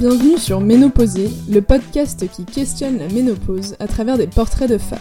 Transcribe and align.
Bienvenue 0.00 0.38
sur 0.38 0.62
Ménopausée, 0.62 1.28
le 1.50 1.60
podcast 1.60 2.26
qui 2.30 2.46
questionne 2.46 2.96
la 2.96 3.08
ménopause 3.08 3.76
à 3.80 3.86
travers 3.86 4.16
des 4.16 4.26
portraits 4.26 4.70
de 4.70 4.78
femmes. 4.78 4.98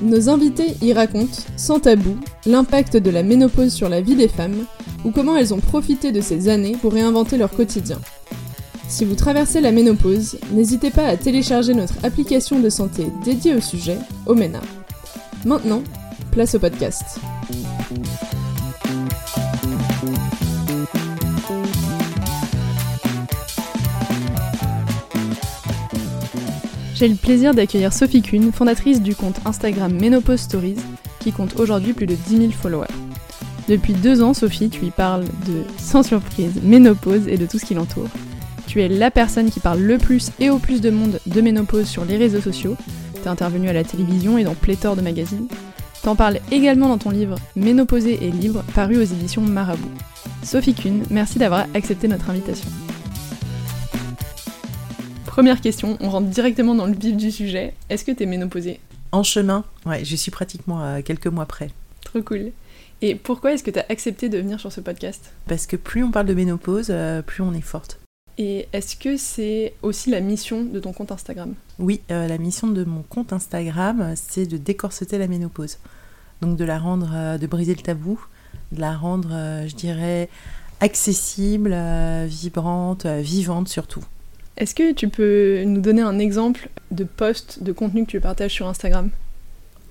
Nos 0.00 0.28
invités 0.28 0.76
y 0.80 0.92
racontent, 0.92 1.42
sans 1.56 1.80
tabou, 1.80 2.16
l'impact 2.46 2.96
de 2.96 3.10
la 3.10 3.24
ménopause 3.24 3.72
sur 3.72 3.88
la 3.88 4.00
vie 4.00 4.14
des 4.14 4.28
femmes 4.28 4.64
ou 5.04 5.10
comment 5.10 5.36
elles 5.36 5.52
ont 5.52 5.58
profité 5.58 6.12
de 6.12 6.20
ces 6.20 6.48
années 6.48 6.76
pour 6.80 6.92
réinventer 6.92 7.36
leur 7.36 7.50
quotidien. 7.50 7.98
Si 8.86 9.04
vous 9.04 9.16
traversez 9.16 9.60
la 9.60 9.72
ménopause, 9.72 10.38
n'hésitez 10.52 10.90
pas 10.90 11.06
à 11.06 11.16
télécharger 11.16 11.74
notre 11.74 12.04
application 12.04 12.60
de 12.60 12.68
santé 12.70 13.08
dédiée 13.24 13.56
au 13.56 13.60
sujet, 13.60 13.98
Omena. 14.24 14.60
Maintenant, 15.44 15.82
place 16.30 16.54
au 16.54 16.60
podcast. 16.60 17.18
J'ai 27.00 27.08
le 27.08 27.14
plaisir 27.14 27.54
d'accueillir 27.54 27.94
Sophie 27.94 28.20
Kuhn, 28.20 28.52
fondatrice 28.52 29.00
du 29.00 29.14
compte 29.14 29.40
Instagram 29.46 29.90
Menopause 29.90 30.40
Stories, 30.40 30.76
qui 31.18 31.32
compte 31.32 31.58
aujourd'hui 31.58 31.94
plus 31.94 32.04
de 32.04 32.14
10 32.14 32.36
000 32.36 32.50
followers. 32.50 32.92
Depuis 33.68 33.94
deux 33.94 34.20
ans, 34.20 34.34
Sophie, 34.34 34.68
tu 34.68 34.84
y 34.84 34.90
parles 34.90 35.24
de, 35.24 35.62
sans 35.78 36.02
surprise, 36.02 36.60
ménopause 36.62 37.26
et 37.26 37.38
de 37.38 37.46
tout 37.46 37.58
ce 37.58 37.64
qui 37.64 37.72
l'entoure. 37.72 38.10
Tu 38.66 38.82
es 38.82 38.88
la 38.88 39.10
personne 39.10 39.50
qui 39.50 39.60
parle 39.60 39.80
le 39.80 39.96
plus 39.96 40.30
et 40.40 40.50
au 40.50 40.58
plus 40.58 40.82
de 40.82 40.90
monde 40.90 41.20
de 41.24 41.40
ménopause 41.40 41.86
sur 41.86 42.04
les 42.04 42.18
réseaux 42.18 42.42
sociaux. 42.42 42.76
T'es 43.14 43.30
intervenue 43.30 43.70
à 43.70 43.72
la 43.72 43.84
télévision 43.84 44.36
et 44.36 44.44
dans 44.44 44.54
pléthore 44.54 44.94
de 44.94 45.00
magazines. 45.00 45.48
T'en 46.02 46.16
parles 46.16 46.40
également 46.52 46.90
dans 46.90 46.98
ton 46.98 47.10
livre 47.10 47.36
Ménopausée 47.56 48.18
et 48.20 48.30
libre, 48.30 48.62
paru 48.74 48.98
aux 48.98 49.04
éditions 49.04 49.40
Marabout. 49.40 49.88
Sophie 50.42 50.74
Kuhn, 50.74 51.02
merci 51.08 51.38
d'avoir 51.38 51.64
accepté 51.72 52.08
notre 52.08 52.28
invitation. 52.28 52.68
Première 55.40 55.62
question, 55.62 55.96
on 56.00 56.10
rentre 56.10 56.28
directement 56.28 56.74
dans 56.74 56.84
le 56.84 56.92
vif 56.92 57.16
du 57.16 57.30
sujet. 57.30 57.72
Est-ce 57.88 58.04
que 58.04 58.12
t'es 58.12 58.26
ménopausée 58.26 58.78
En 59.10 59.22
chemin, 59.22 59.64
ouais, 59.86 60.04
je 60.04 60.14
suis 60.14 60.30
pratiquement 60.30 60.84
à 60.84 61.00
quelques 61.00 61.28
mois 61.28 61.46
près. 61.46 61.70
Trop 62.04 62.20
cool. 62.20 62.52
Et 63.00 63.14
pourquoi 63.14 63.54
est-ce 63.54 63.64
que 63.64 63.70
t'as 63.70 63.84
accepté 63.88 64.28
de 64.28 64.36
venir 64.36 64.60
sur 64.60 64.70
ce 64.70 64.82
podcast 64.82 65.32
Parce 65.46 65.66
que 65.66 65.76
plus 65.76 66.04
on 66.04 66.10
parle 66.10 66.26
de 66.26 66.34
ménopause, 66.34 66.88
euh, 66.90 67.22
plus 67.22 67.42
on 67.42 67.54
est 67.54 67.62
forte. 67.62 67.98
Et 68.36 68.68
est-ce 68.74 68.96
que 68.96 69.16
c'est 69.16 69.72
aussi 69.80 70.10
la 70.10 70.20
mission 70.20 70.62
de 70.62 70.78
ton 70.78 70.92
compte 70.92 71.10
Instagram 71.10 71.54
Oui, 71.78 72.02
euh, 72.10 72.28
la 72.28 72.36
mission 72.36 72.68
de 72.68 72.84
mon 72.84 73.00
compte 73.00 73.32
Instagram, 73.32 74.12
c'est 74.16 74.44
de 74.44 74.58
décorseter 74.58 75.16
la 75.16 75.26
ménopause. 75.26 75.78
Donc 76.42 76.58
de 76.58 76.64
la 76.66 76.78
rendre, 76.78 77.12
euh, 77.14 77.38
de 77.38 77.46
briser 77.46 77.74
le 77.74 77.80
tabou, 77.80 78.22
de 78.72 78.80
la 78.82 78.94
rendre, 78.94 79.30
je 79.66 79.74
dirais, 79.74 80.28
accessible, 80.80 81.74
vibrante, 82.26 83.06
vivante 83.06 83.70
surtout. 83.70 84.04
Est-ce 84.60 84.74
que 84.74 84.92
tu 84.92 85.08
peux 85.08 85.62
nous 85.64 85.80
donner 85.80 86.02
un 86.02 86.18
exemple 86.18 86.68
de 86.90 87.04
post, 87.04 87.62
de 87.62 87.72
contenu 87.72 88.04
que 88.04 88.10
tu 88.10 88.20
partages 88.20 88.52
sur 88.52 88.68
Instagram? 88.68 89.08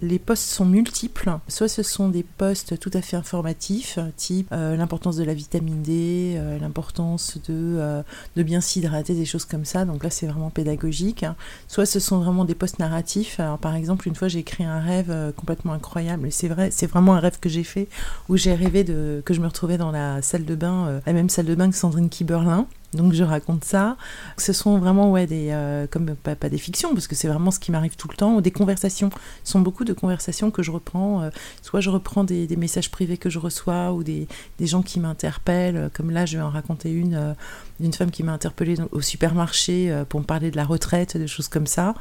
Les 0.03 0.20
posts 0.20 0.48
sont 0.48 0.64
multiples. 0.64 1.31
Soit 1.48 1.67
ce 1.67 1.81
sont 1.81 2.08
des 2.08 2.22
posts 2.22 2.80
tout 2.80 2.92
à 2.94 3.02
fait 3.02 3.17
informatifs, 3.17 3.98
type 4.16 4.48
euh, 4.52 4.78
l'importance 4.78 5.16
de 5.16 5.23
la 5.23 5.34
vitamine 5.34 5.81
D, 5.81 6.36
euh, 6.38 6.59
l'importance 6.59 7.39
de, 7.48 7.78
euh, 7.80 8.03
de 8.36 8.44
bien 8.44 8.61
s'hydrater, 8.61 9.16
des 9.16 9.26
choses 9.26 9.44
comme 9.44 9.66
ça. 9.66 9.86
Donc 9.86 10.03
là, 10.03 10.11
c'est 10.11 10.28
vraiment 10.28 10.52
pédagogique. 10.52 11.26
Soit 11.67 11.88
ce 11.88 12.00
sont 12.00 12.20
vraiment 12.20 12.45
des 12.45 12.54
posts 12.54 12.78
narratifs. 12.78 13.39
Alors, 13.39 13.58
par 13.58 13.73
exemple, 13.73 14.08
une 14.08 14.16
fois, 14.16 14.28
j'ai 14.28 14.39
écrit 14.39 14.66
un 14.66 14.80
rêve 14.80 15.33
complètement 15.36 15.73
incroyable. 15.73 16.31
C'est 16.31 16.48
vrai, 16.48 16.70
c'est 16.70 16.86
vraiment 16.86 17.16
un 17.16 17.20
rêve 17.20 17.39
que 17.42 17.50
j'ai 17.50 17.64
fait 17.64 17.88
où 18.30 18.38
j'ai 18.38 18.54
rêvé 18.54 18.83
de, 18.83 19.23
que 19.26 19.33
je 19.33 19.42
me 19.42 19.48
retrouvais 19.48 19.80
dans 19.80 19.89
la 19.89 20.22
salle 20.22 20.45
de 20.45 20.54
bain, 20.54 21.02
la 21.08 21.14
même 21.14 21.30
salle 21.30 21.48
de 21.48 21.56
bain 21.56 21.72
que 21.72 21.76
Sandrine 21.76 22.09
Kiberlin. 22.09 22.67
Donc 22.94 23.14
je 23.14 23.23
raconte 23.23 23.64
ça. 23.64 23.98
Ce 24.38 24.52
sont 24.52 24.80
vraiment 24.80 25.12
ouais 25.12 25.28
des 25.28 25.50
euh, 25.52 25.86
comme 25.88 26.16
pas, 26.16 26.50
des 26.50 26.58
fictions 26.58 26.94
parce 26.94 27.08
que 27.08 27.16
c'est 27.16 27.27
vraiment 27.27 27.52
ce 27.52 27.60
qui 27.60 27.72
m'arrive 27.72 27.95
tout 27.95 28.08
le 28.10 28.16
temps 28.16 28.36
ou 28.36 28.42
des 28.42 28.52
conversations. 28.52 29.11
Ce 29.44 29.52
sont 29.52 29.60
beaucoup 29.60 29.86
de 29.86 29.94
conversations 29.94 30.50
que 30.50 30.64
je 30.64 30.72
reprends. 30.72 31.22
Euh, 31.22 31.30
soit 31.61 31.82
je 31.82 31.89
reprends 31.89 32.23
des, 32.23 32.48
messages 32.58 32.89
privés 32.89 33.17
que 33.17 33.30
je 33.30 33.39
reçois 33.39 33.94
ou 33.94 34.04
des, 34.04 34.27
gens 34.60 34.82
qui 34.82 35.00
m'interpellent. 35.00 35.89
Comme 35.94 36.10
là, 36.10 36.26
je 36.26 36.38
vais 36.38 36.44
en 36.44 36.50
raconter 36.50 36.92
une 36.92 37.16
euh, 37.16 37.33
d'une 37.80 37.94
femme 37.94 38.11
qui 38.11 38.23
m'a 38.23 38.33
interpellée 38.33 38.76
au 38.92 39.02
supermarché 39.02 40.04
pour 40.10 40.20
me 40.20 40.26
parler 40.26 40.52
de 40.52 40.58
la 40.58 40.66
retraite, 40.66 41.16
des 41.16 41.27
choses 41.27 41.48
comme 41.48 41.66
ça. 41.66 41.94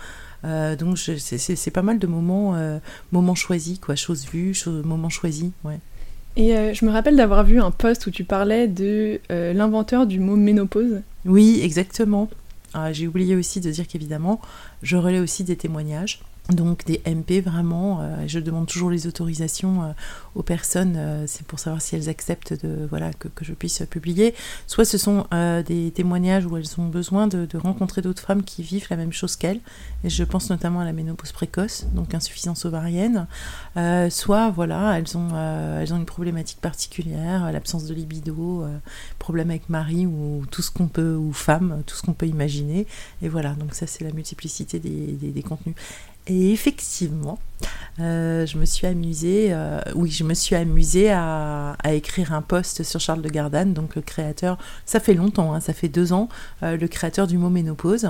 donc 0.43 0.99
c'est 0.99 1.70
pas 1.70 1.82
mal 1.82 2.00
de 2.00 2.06
moments 2.09 2.56
moments 3.12 3.37
choisis 3.37 3.78
quoi, 3.78 3.94
choses 3.94 4.26
vues, 4.26 4.60
moments 4.66 5.09
choisis. 5.09 5.53
Ouais. 5.62 5.78
Et 6.38 6.56
euh, 6.56 6.72
je 6.72 6.84
me 6.84 6.93
rappelle 6.93 7.16
d'avoir 7.16 7.43
vu 7.43 7.60
un 7.60 7.72
post 7.72 8.06
où 8.06 8.12
tu 8.12 8.22
parlais 8.22 8.69
de 8.69 9.21
euh, 9.32 9.53
l'inventeur 9.53 10.06
du 10.06 10.21
mot 10.21 10.37
ménopause. 10.37 11.03
Oui, 11.25 11.60
exactement. 11.65 12.31
Ah, 12.75 12.93
j'ai 12.93 13.09
oublié 13.09 13.34
aussi 13.34 13.60
de 13.60 13.69
dire 13.72 13.88
qu'évidemment, 13.88 14.41
je 14.82 14.97
relais 14.97 15.19
aussi 15.19 15.43
des 15.43 15.56
témoignages 15.56 16.21
donc 16.53 16.86
des 16.86 17.03
MP 17.06 17.42
vraiment, 17.42 18.00
euh, 18.00 18.25
je 18.26 18.38
demande 18.38 18.66
toujours 18.66 18.91
les 18.91 19.06
autorisations 19.06 19.82
euh, 19.82 19.92
aux 20.34 20.42
personnes, 20.42 20.94
euh, 20.97 21.25
c'est 21.26 21.47
pour 21.47 21.59
savoir 21.59 21.82
si 21.82 21.94
elles 21.94 22.09
acceptent 22.09 22.54
de 22.64 22.86
voilà 22.88 23.12
que, 23.12 23.28
je 23.42 23.53
puisse 23.53 23.82
publier. 23.91 24.34
Soit 24.66 24.87
ce 24.87 24.97
sont 24.98 25.26
des 25.31 25.91
témoignages 25.94 26.47
où 26.47 26.56
elles 26.56 26.81
ont 26.81 26.87
besoin 26.87 27.26
de, 27.26 27.47
rencontrer 27.56 28.03
d'autres 28.03 28.22
femmes 28.22 28.42
qui 28.42 28.62
vivent 28.62 28.87
la 28.91 28.97
même 28.97 29.12
chose 29.12 29.37
qu'elles, 29.37 29.60
et 30.04 30.10
je 30.10 30.25
pense 30.25 30.50
notamment 30.50 30.81
à 30.81 30.84
la 30.84 30.92
ménopause 30.92 31.32
précoce, 31.32 31.87
donc 31.92 32.14
insuffisance 32.14 32.64
ovarienne. 32.64 33.26
soit 34.10 34.50
voilà, 34.50 34.98
elles 34.98 35.16
ont 35.16 35.28
elles 35.81 35.92
ont 35.92 35.97
une 35.97 36.06
problématique 36.06 36.60
particulière, 36.60 37.50
l'absence 37.53 37.84
de 37.84 37.94
libido, 37.94 38.64
problème 39.19 39.50
avec 39.50 39.69
mari 39.69 40.06
ou 40.06 40.44
tout 40.50 40.62
ce 40.62 40.70
qu'on 40.70 40.88
peut 40.88 41.14
ou 41.14 41.32
femme, 41.32 41.82
tout 41.87 41.97
ce 41.97 42.03
qu'on 42.03 42.14
peut 42.14 42.26
imaginer. 42.26 42.87
Et 43.22 43.28
voilà, 43.28 43.50
donc 43.50 43.75
ça 43.75 43.87
c'est 43.87 44.04
la 44.04 44.12
multiplicité 44.12 44.78
des 44.78 45.42
contenus. 45.42 45.75
Et 46.28 46.53
effectivement, 46.53 47.39
euh, 48.00 48.46
je 48.46 48.58
me 48.58 48.64
suis 48.64 48.86
amusée, 48.86 49.48
euh, 49.50 49.80
oui, 49.94 50.10
je 50.10 50.22
me 50.22 50.34
suis 50.34 50.54
amusée 50.54 51.10
à, 51.10 51.76
écrire 51.91 52.32
un 52.32 52.42
post 52.42 52.82
sur 52.82 53.00
Charles 53.00 53.22
de 53.22 53.28
Gardanne, 53.28 53.72
donc 53.72 53.96
le 53.96 54.02
créateur, 54.02 54.58
ça 54.84 55.00
fait 55.00 55.14
longtemps, 55.14 55.54
hein, 55.54 55.60
ça 55.60 55.72
fait 55.72 55.88
deux 55.88 56.12
ans, 56.12 56.28
euh, 56.62 56.76
le 56.76 56.86
créateur 56.86 57.26
du 57.26 57.38
mot 57.38 57.50
ménopause. 57.50 58.08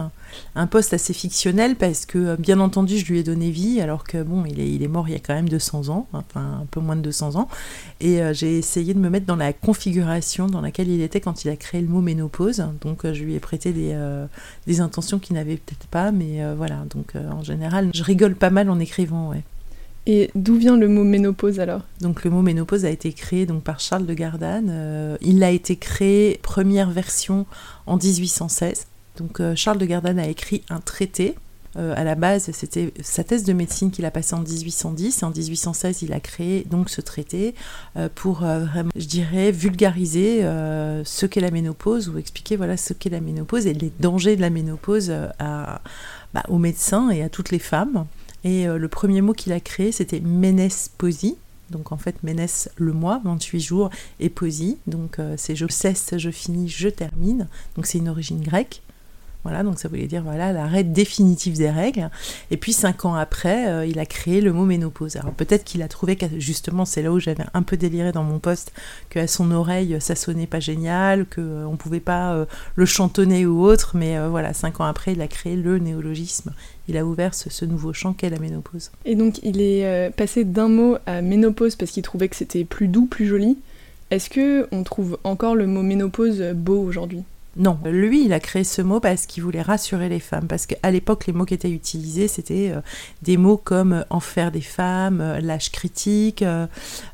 Un 0.55 0.67
post 0.67 0.93
assez 0.93 1.15
fictionnel 1.15 1.77
parce 1.77 2.05
que, 2.05 2.37
bien 2.37 2.61
entendu, 2.61 2.99
je 2.99 3.07
lui 3.07 3.21
ai 3.21 3.23
donné 3.23 3.51
vie, 3.51 3.81
alors 3.81 4.05
que, 4.05 4.23
bon, 4.23 4.45
il 4.45 4.83
est, 4.83 4.89
mort 4.89 5.09
il 5.09 5.13
y 5.13 5.17
a 5.17 5.21
quand 5.21 5.35
même 5.35 5.49
200 5.49 5.89
ans, 5.89 6.07
enfin 6.13 6.61
un 6.63 6.67
peu 6.71 6.81
moins 6.81 6.97
de 6.97 7.01
200 7.01 7.37
ans, 7.37 7.49
et 8.01 8.21
j'ai 8.33 8.59
essayé 8.59 8.93
de 8.93 8.99
me 8.99 9.09
mettre 9.09 9.27
dans 9.27 9.37
la 9.37 9.55
configuration 9.55 10.47
dans 10.47 10.61
laquelle 10.61 10.89
il 10.89 11.01
était 11.01 11.21
quand 11.21 11.45
il 11.45 11.51
a 11.51 11.57
créé 11.57 11.81
le 11.81 11.89
mot 11.89 12.03
ménopause, 12.03 12.63
donc 12.83 13.11
je 13.11 13.25
lui 13.25 13.35
ai 13.35 13.41
prêté 13.41 13.73
des, 13.73 14.81
intentions 14.81 15.19
qu'il 15.19 15.35
n'avait 15.37 15.57
peut-être 15.57 15.87
pas, 15.87 16.13
mais 16.13 16.43
voilà, 16.55 16.85
donc 16.91 17.15
en 17.15 17.43
général, 17.43 17.91
je 17.95 18.03
rigole 18.03 18.35
pas 18.35 18.51
mal 18.51 18.69
en 18.69 18.79
écrivant. 18.79 19.33
Et 20.11 20.31
d'où 20.35 20.57
vient 20.57 20.79
le 20.79 20.89
mot 20.89 21.05
ménopause 21.05 21.61
alors? 21.61 21.83
Donc 22.01 22.25
le 22.25 22.31
mot 22.31 22.41
ménopause 22.41 22.87
a 22.87 22.91
été 22.91 23.13
créé 23.13 23.45
donc 23.45 23.63
par 23.63 23.79
Charles 23.79 24.07
de 24.07 24.15
Gardanne. 24.15 24.69
Euh, 24.71 25.19
il 25.21 25.45
a 25.45 25.51
été 25.51 25.77
créé 25.77 26.41
première 26.43 26.91
version 26.91 27.45
en 27.85 27.99
1816. 27.99 28.87
Donc 29.19 29.39
euh, 29.41 29.55
Charles 29.55 29.77
de 29.77 29.85
Gardanne 29.85 30.19
a 30.19 30.27
écrit 30.27 30.63
un 30.71 30.81
traité. 30.81 31.35
Euh, 31.77 31.93
à 31.95 32.05
la 32.05 32.15
base, 32.15 32.51
c'était 32.55 32.91
sa 33.03 33.23
thèse 33.23 33.45
de 33.45 33.53
médecine 33.53 33.91
qu'il 33.91 34.07
a 34.07 34.11
passée 34.11 34.35
en 34.35 34.41
1810. 34.41 35.23
Et 35.23 35.27
en 35.27 35.31
1816, 35.31 36.01
il 36.01 36.15
a 36.15 36.21
créé 36.21 36.65
donc 36.65 36.89
ce 36.89 37.03
traité 37.03 37.55
pour 38.15 38.39
vraiment, 38.39 38.91
je 38.97 39.05
dirais, 39.05 39.53
vulgariser 39.53 40.41
ce 40.41 41.27
qu'est 41.27 41.43
la 41.43 41.51
ménopause 41.51 42.09
ou 42.09 42.17
expliquer 42.17 42.57
voilà 42.57 42.79
ce 42.79 42.95
qu'est 42.95 43.11
la 43.11 43.21
ménopause 43.21 43.67
et 43.67 43.75
les 43.75 43.93
dangers 44.01 44.37
de 44.37 44.41
la 44.41 44.49
ménopause 44.49 45.13
bah, 45.39 46.43
aux 46.49 46.59
médecins 46.59 47.11
et 47.11 47.23
à 47.23 47.29
toutes 47.29 47.51
les 47.51 47.59
femmes. 47.59 48.07
Et 48.45 48.69
euh, 48.69 48.79
le 48.79 48.89
premier 48.89 49.21
mot 49.21 49.33
qu'il 49.33 49.53
a 49.53 49.61
créé, 49.61 49.93
c'était 49.93 50.21
Ménesposie. 50.21 51.37
Donc 51.71 51.93
en 51.93 51.99
fait, 51.99 52.23
Ménès 52.23 52.71
le 52.77 52.93
mois, 52.93 53.21
28 53.25 53.61
jours, 53.61 53.91
et 54.21 54.31
posie. 54.31 54.79
Donc 54.87 55.19
euh, 55.19 55.35
c'est 55.37 55.57
je 55.57 55.67
cesse, 55.69 56.15
je 56.17 56.31
finis, 56.31 56.69
je 56.69 56.89
termine. 56.89 57.49
Donc 57.77 57.87
c'est 57.87 57.99
une 57.99 58.09
origine 58.09 58.41
grecque. 58.41 58.83
Voilà, 59.45 59.63
donc 59.63 59.79
ça 59.79 59.89
voulait 59.89 60.07
dire 60.07 60.23
voilà 60.23 60.53
l'arrêt 60.53 60.85
définitif 60.85 61.55
des 61.55 61.71
règles. 61.71 62.11
Et 62.51 62.57
puis 62.57 62.73
cinq 62.73 63.05
ans 63.05 63.15
après, 63.15 63.69
euh, 63.69 63.87
il 63.87 63.99
a 63.99 64.07
créé 64.07 64.41
le 64.41 64.53
mot 64.53 64.65
ménopause. 64.65 65.17
Alors 65.17 65.33
peut-être 65.33 65.65
qu'il 65.65 65.83
a 65.83 65.89
trouvé 65.89 66.17
que 66.17 66.27
justement, 66.39 66.85
c'est 66.85 67.03
là 67.03 67.13
où 67.13 67.21
j'avais 67.21 67.45
un 67.55 67.63
peu 67.63 67.77
déliré 67.77 68.13
dans 68.13 68.25
mon 68.25 68.39
poste, 68.39 68.73
qu'à 69.11 69.27
son 69.27 69.51
oreille 69.51 69.97
ça 70.01 70.15
sonnait 70.15 70.47
pas 70.47 70.61
génial, 70.61 71.27
qu'on 71.27 71.71
ne 71.71 71.77
pouvait 71.77 72.01
pas 72.01 72.47
le 72.75 72.87
chantonner 72.87 73.47
ou 73.47 73.63
autre. 73.63 73.93
Mais 73.95 74.19
voilà, 74.29 74.53
cinq 74.53 74.81
ans 74.81 74.85
après, 74.85 75.13
il 75.13 75.23
a 75.23 75.29
créé 75.29 75.57
le 75.57 75.79
néologisme 75.79 76.53
il 76.89 76.97
a 76.97 77.05
ouvert 77.05 77.35
ce, 77.35 77.65
nouveau 77.65 77.93
champ 77.93 78.15
qu'est 78.15 78.31
la 78.31 78.39
ménopause. 78.39 78.91
Et 79.05 79.15
donc 79.15 79.41
il 79.43 79.61
est 79.61 79.87
euh, 79.87 80.11
passé 80.11 80.45
d'un 80.45 80.69
mot 80.69 80.97
à 81.07 81.21
ménopause 81.21 81.77
parce 81.77 81.91
qu'il 81.91 82.03
trouvait 82.03 82.29
que 82.29 82.37
c'était 82.37 82.65
plus 82.65 82.89
doux, 82.89 83.07
plus 83.07 83.27
joli. 83.27 83.59
Est-ce 84.11 84.31
que 84.31 84.67
on 84.73 84.83
trouve 84.83 85.19
encore 85.23 85.55
le 85.55 85.67
mot 85.67 85.83
ménopause 85.83 86.43
beau 86.55 86.81
aujourd'hui? 86.81 87.25
Non, 87.59 87.77
lui, 87.85 88.25
il 88.25 88.33
a 88.33 88.39
créé 88.39 88.63
ce 88.63 88.83
mot 88.83 89.01
parce 89.01 89.27
qu'il 89.27 89.43
voulait 89.43 89.63
rassurer 89.63 90.09
les 90.09 90.21
femmes. 90.21 90.47
Parce 90.47 90.67
qu'à 90.67 90.91
l'époque, 90.93 91.27
les 91.27 91.33
mots 91.33 91.45
qui 91.45 91.55
étaient 91.55 91.71
utilisés, 91.71 92.29
c'était 92.29 92.71
euh, 92.71 92.81
des 93.23 93.37
mots 93.37 93.57
comme 93.57 93.95
euh, 93.95 94.03
enfer 94.11 94.53
des 94.53 94.61
femmes, 94.61 95.21
euh, 95.21 95.41
lâche 95.41 95.73
critique, 95.73 96.45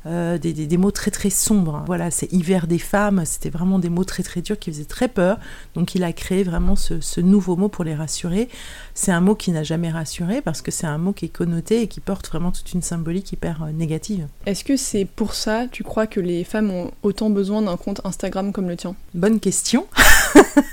des, 0.05 0.77
mots 0.77 0.91
très 0.91 1.11
très 1.11 1.31
sombres. 1.31 1.83
Voilà, 1.87 2.11
c'est 2.11 2.31
hiver 2.31 2.67
des 2.67 2.79
femmes, 2.79 3.25
c'était 3.25 3.49
vraiment 3.49 3.79
des 3.79 3.89
mots 3.89 4.05
très 4.05 4.23
très 4.23 4.43
durs 4.43 4.59
qui 4.59 4.71
faisaient 4.71 4.85
très 4.85 5.09
peur. 5.09 5.39
Donc 5.75 5.95
il 5.95 6.05
a 6.05 6.13
créé 6.13 6.43
vraiment 6.43 6.77
ce, 6.77 7.21
nouveau 7.21 7.57
mot 7.57 7.69
pour 7.69 7.85
les 7.85 7.95
rassurer. 7.95 8.51
C'est 8.97 9.11
un 9.11 9.21
mot 9.21 9.35
qui 9.35 9.51
n'a 9.51 9.65
jamais 9.65 9.91
rassuré 9.91 10.41
parce 10.41 10.63
que 10.63 10.71
c'est 10.71 10.87
un 10.87 10.99
mot 10.99 11.13
qui 11.13 11.25
est 11.25 11.29
connoté 11.29 11.83
et 11.83 11.89
qui 11.89 11.99
porte 11.99 12.29
vraiment 12.29 12.53
toute 12.53 12.73
une 12.73 12.83
symbolique 12.83 13.33
hyper 13.33 13.67
négative. 13.73 14.29
Est-ce 14.47 14.63
que 14.63 14.77
c'est 14.77 15.05
pour 15.05 15.35
ça, 15.35 15.67
tu 15.67 15.83
crois 15.83 16.07
que 16.07 16.21
les 16.21 16.45
femmes 16.45 16.71
ont 16.71 16.93
autant 17.03 17.29
besoin 17.29 17.61
d'un 17.61 17.77
compte 17.77 18.01
Instagram 18.05 18.53
comme 18.53 18.69
le 18.69 18.77
tien? 18.77 18.95
Bonne 19.15 19.41
question. 19.41 19.89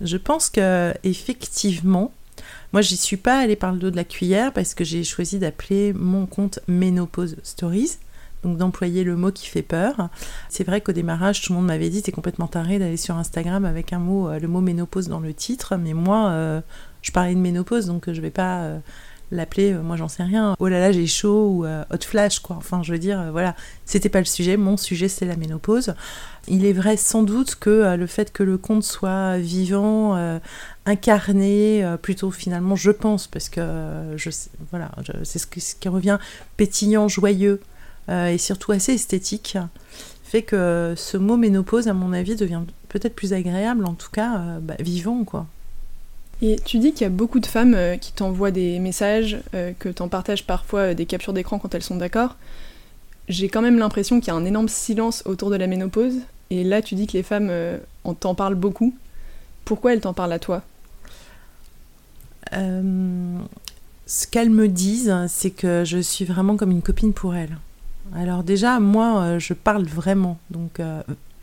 je 0.00 0.16
pense 0.16 0.50
que 0.50 0.92
effectivement, 1.04 2.12
moi 2.72 2.82
j'y 2.82 2.96
suis 2.96 3.16
pas 3.16 3.38
allée 3.38 3.56
par 3.56 3.72
le 3.72 3.78
dos 3.78 3.90
de 3.90 3.96
la 3.96 4.04
cuillère 4.04 4.52
parce 4.52 4.74
que 4.74 4.82
j'ai 4.82 5.04
choisi 5.04 5.38
d'appeler 5.38 5.92
mon 5.92 6.26
compte 6.26 6.58
Ménopause 6.66 7.36
Stories. 7.44 7.98
Donc 8.46 8.58
d'employer 8.58 9.02
le 9.02 9.16
mot 9.16 9.32
qui 9.32 9.48
fait 9.48 9.62
peur. 9.62 10.08
C'est 10.48 10.62
vrai 10.62 10.80
qu'au 10.80 10.92
démarrage, 10.92 11.42
tout 11.42 11.52
le 11.52 11.58
monde 11.58 11.66
m'avait 11.66 11.90
dit 11.90 12.00
c'est 12.04 12.12
complètement 12.12 12.46
taré 12.46 12.78
d'aller 12.78 12.96
sur 12.96 13.16
Instagram 13.16 13.64
avec 13.64 13.92
un 13.92 13.98
mot, 13.98 14.28
euh, 14.28 14.38
le 14.38 14.46
mot 14.46 14.60
ménopause 14.60 15.08
dans 15.08 15.18
le 15.18 15.34
titre, 15.34 15.76
mais 15.76 15.94
moi, 15.94 16.28
euh, 16.28 16.60
je 17.02 17.10
parlais 17.10 17.34
de 17.34 17.40
ménopause, 17.40 17.86
donc 17.86 18.10
je 18.12 18.20
vais 18.20 18.30
pas 18.30 18.60
euh, 18.60 18.78
l'appeler, 19.32 19.74
moi 19.74 19.96
j'en 19.96 20.06
sais 20.06 20.22
rien, 20.22 20.54
oh 20.60 20.68
là 20.68 20.78
là 20.78 20.92
j'ai 20.92 21.08
chaud 21.08 21.50
ou 21.50 21.64
hot 21.66 22.04
flash 22.04 22.38
quoi. 22.38 22.54
Enfin 22.56 22.84
je 22.84 22.92
veux 22.92 22.98
dire, 23.00 23.32
voilà, 23.32 23.56
c'était 23.84 24.08
pas 24.08 24.20
le 24.20 24.24
sujet, 24.24 24.56
mon 24.56 24.76
sujet 24.76 25.08
c'est 25.08 25.26
la 25.26 25.34
ménopause. 25.34 25.94
Il 26.48 26.64
est 26.64 26.72
vrai 26.72 26.96
sans 26.96 27.22
doute 27.22 27.56
que 27.56 27.70
euh, 27.70 27.96
le 27.96 28.06
fait 28.06 28.32
que 28.32 28.42
le 28.42 28.56
conte 28.56 28.84
soit 28.84 29.38
vivant, 29.38 30.16
euh, 30.16 30.38
incarné, 30.84 31.84
euh, 31.84 31.96
plutôt 31.96 32.30
finalement, 32.30 32.76
je 32.76 32.92
pense, 32.92 33.26
parce 33.26 33.48
que 33.48 33.60
je 34.16 34.30
voilà, 34.70 34.92
c'est 35.24 35.38
ce, 35.40 35.46
qui 35.46 35.88
revient 35.88 36.18
pétillant, 36.56 37.08
joyeux 37.08 37.60
et 38.08 38.38
surtout 38.38 38.72
assez 38.72 38.94
esthétique, 38.94 39.58
fait 40.24 40.42
que 40.42 40.94
ce 40.96 41.16
mot 41.16 41.36
ménopause, 41.36 41.88
à 41.88 41.92
mon 41.92 42.12
avis, 42.12 42.36
devient 42.36 42.62
peut-être 42.88 43.14
plus 43.14 43.32
agréable, 43.32 43.84
en 43.84 43.94
tout 43.94 44.10
cas 44.12 44.58
bah, 44.60 44.74
vivant, 44.78 45.24
quoi. 45.24 45.46
Et 46.42 46.56
tu 46.64 46.78
dis 46.78 46.92
qu'il 46.92 47.02
y 47.02 47.06
a 47.06 47.10
beaucoup 47.10 47.40
de 47.40 47.46
femmes 47.46 47.76
qui 48.00 48.12
t'envoient 48.12 48.50
des 48.50 48.78
messages, 48.78 49.38
que 49.78 49.88
t'en 49.88 50.08
partages 50.08 50.44
parfois 50.46 50.94
des 50.94 51.06
captures 51.06 51.32
d'écran 51.32 51.58
quand 51.58 51.74
elles 51.74 51.82
sont 51.82 51.96
d'accord. 51.96 52.36
J'ai 53.28 53.48
quand 53.48 53.62
même 53.62 53.78
l'impression 53.78 54.20
qu'il 54.20 54.28
y 54.28 54.30
a 54.30 54.34
un 54.34 54.44
énorme 54.44 54.68
silence 54.68 55.22
autour 55.26 55.50
de 55.50 55.56
la 55.56 55.66
ménopause. 55.66 56.18
Et 56.50 56.62
là, 56.62 56.80
tu 56.82 56.94
dis 56.94 57.06
que 57.06 57.14
les 57.14 57.24
femmes, 57.24 57.48
euh, 57.50 57.78
on 58.04 58.14
t'en 58.14 58.34
parle 58.34 58.54
beaucoup. 58.54 58.94
Pourquoi 59.64 59.92
elles 59.92 60.00
t'en 60.00 60.14
parlent 60.14 60.32
à 60.32 60.38
toi? 60.38 60.62
Euh, 62.52 63.38
Ce 64.06 64.28
qu'elles 64.28 64.50
me 64.50 64.68
disent, 64.68 65.12
c'est 65.26 65.50
que 65.50 65.82
je 65.84 65.98
suis 65.98 66.24
vraiment 66.24 66.56
comme 66.56 66.70
une 66.70 66.82
copine 66.82 67.12
pour 67.12 67.34
elles. 67.34 67.56
Alors 68.14 68.42
déjà, 68.44 68.80
moi, 68.80 69.20
euh, 69.20 69.38
je 69.38 69.54
parle 69.54 69.84
vraiment. 69.84 70.38
Donc, 70.50 70.80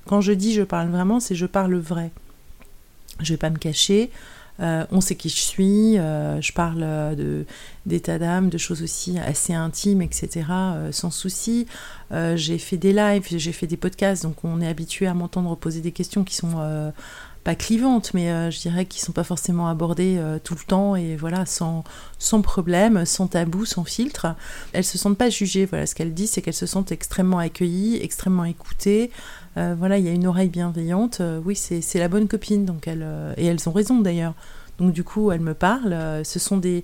quand 0.06 0.22
je 0.22 0.34
dis 0.34 0.54
je 0.54 0.64
parle 0.64 0.90
vraiment, 0.90 1.20
c'est 1.20 1.36
je 1.36 1.46
parle 1.46 1.76
vrai. 1.76 2.12
Je 3.20 3.34
vais 3.34 3.38
pas 3.38 3.50
me 3.50 3.58
cacher. 3.58 4.10
Euh, 4.60 4.86
on 4.92 5.02
sait 5.02 5.16
qui 5.16 5.30
je 5.30 5.40
suis, 5.40 5.98
euh, 5.98 6.40
je 6.40 6.54
parle 6.54 6.82
euh, 6.84 7.44
d'état 7.86 8.20
d'âme, 8.20 8.50
de 8.50 8.58
choses 8.58 8.84
aussi 8.84 9.18
assez 9.20 9.54
intimes, 9.54 10.02
etc., 10.02 10.44
sans 10.92 11.12
souci. 11.12 11.68
j'ai 12.36 12.58
fait 12.58 12.78
des 12.78 12.94
lives, 12.94 13.26
j'ai 13.30 13.52
fait 13.52 13.68
des 13.68 13.78
podcasts, 13.78 14.24
donc 14.24 14.44
on 14.44 14.62
est 14.62 14.68
habitué 14.68 15.08
à 15.08 15.14
m'entendre 15.14 15.56
poser 15.58 15.82
des 15.82 15.92
questions 15.92 16.24
qui 16.24 16.36
sont 16.36 16.92
pas 17.44 17.56
clivantes, 17.56 18.14
mais 18.14 18.52
je 18.52 18.60
dirais 18.60 18.86
qui 18.86 19.02
sont 19.02 19.12
pas 19.12 19.24
forcément 19.24 19.68
abordées 19.68 20.22
tout 20.44 20.56
le 20.56 20.66
temps 20.66 20.96
et 20.96 21.16
voilà, 21.16 21.46
sans, 21.46 21.84
sans 22.18 22.42
problème, 22.42 23.06
sans 23.06 23.28
tabou, 23.28 23.66
sans 23.66 23.84
filtre. 23.84 24.28
Elles 24.72 24.84
se 24.84 24.98
sentent 24.98 25.18
pas 25.18 25.30
jugées. 25.30 25.66
Voilà, 25.66 25.86
ce 25.86 25.94
qu'elles 25.96 26.14
disent, 26.14 26.32
c'est 26.32 26.42
qu'elles 26.42 26.54
se 26.54 26.66
sentent 26.66 26.92
extrêmement 26.92 27.40
accueillies, 27.40 28.00
extrêmement 28.02 28.46
écoutées. 28.46 29.12
Euh, 29.58 29.76
voilà, 29.78 29.98
il 29.98 30.06
y 30.06 30.10
a 30.10 30.12
une 30.12 30.28
oreille 30.28 30.50
bienveillante. 30.50 31.22
Euh, 31.22 31.40
oui, 31.44 31.56
c'est 31.56 32.00
la 32.00 32.08
bonne 32.08 32.28
copine, 32.28 32.66
donc 32.66 32.88
elle, 32.88 33.04
euh, 33.04 33.34
et 33.38 33.46
elles 33.46 33.70
ont 33.70 33.72
raison 33.72 34.00
d'ailleurs. 34.00 34.34
Donc 34.80 34.94
du 34.94 35.04
coup, 35.04 35.32
elles 35.32 35.42
me 35.42 35.54
parlent. 35.54 36.26
ce 36.26 36.40
sont 36.40 36.58
des, 36.58 36.84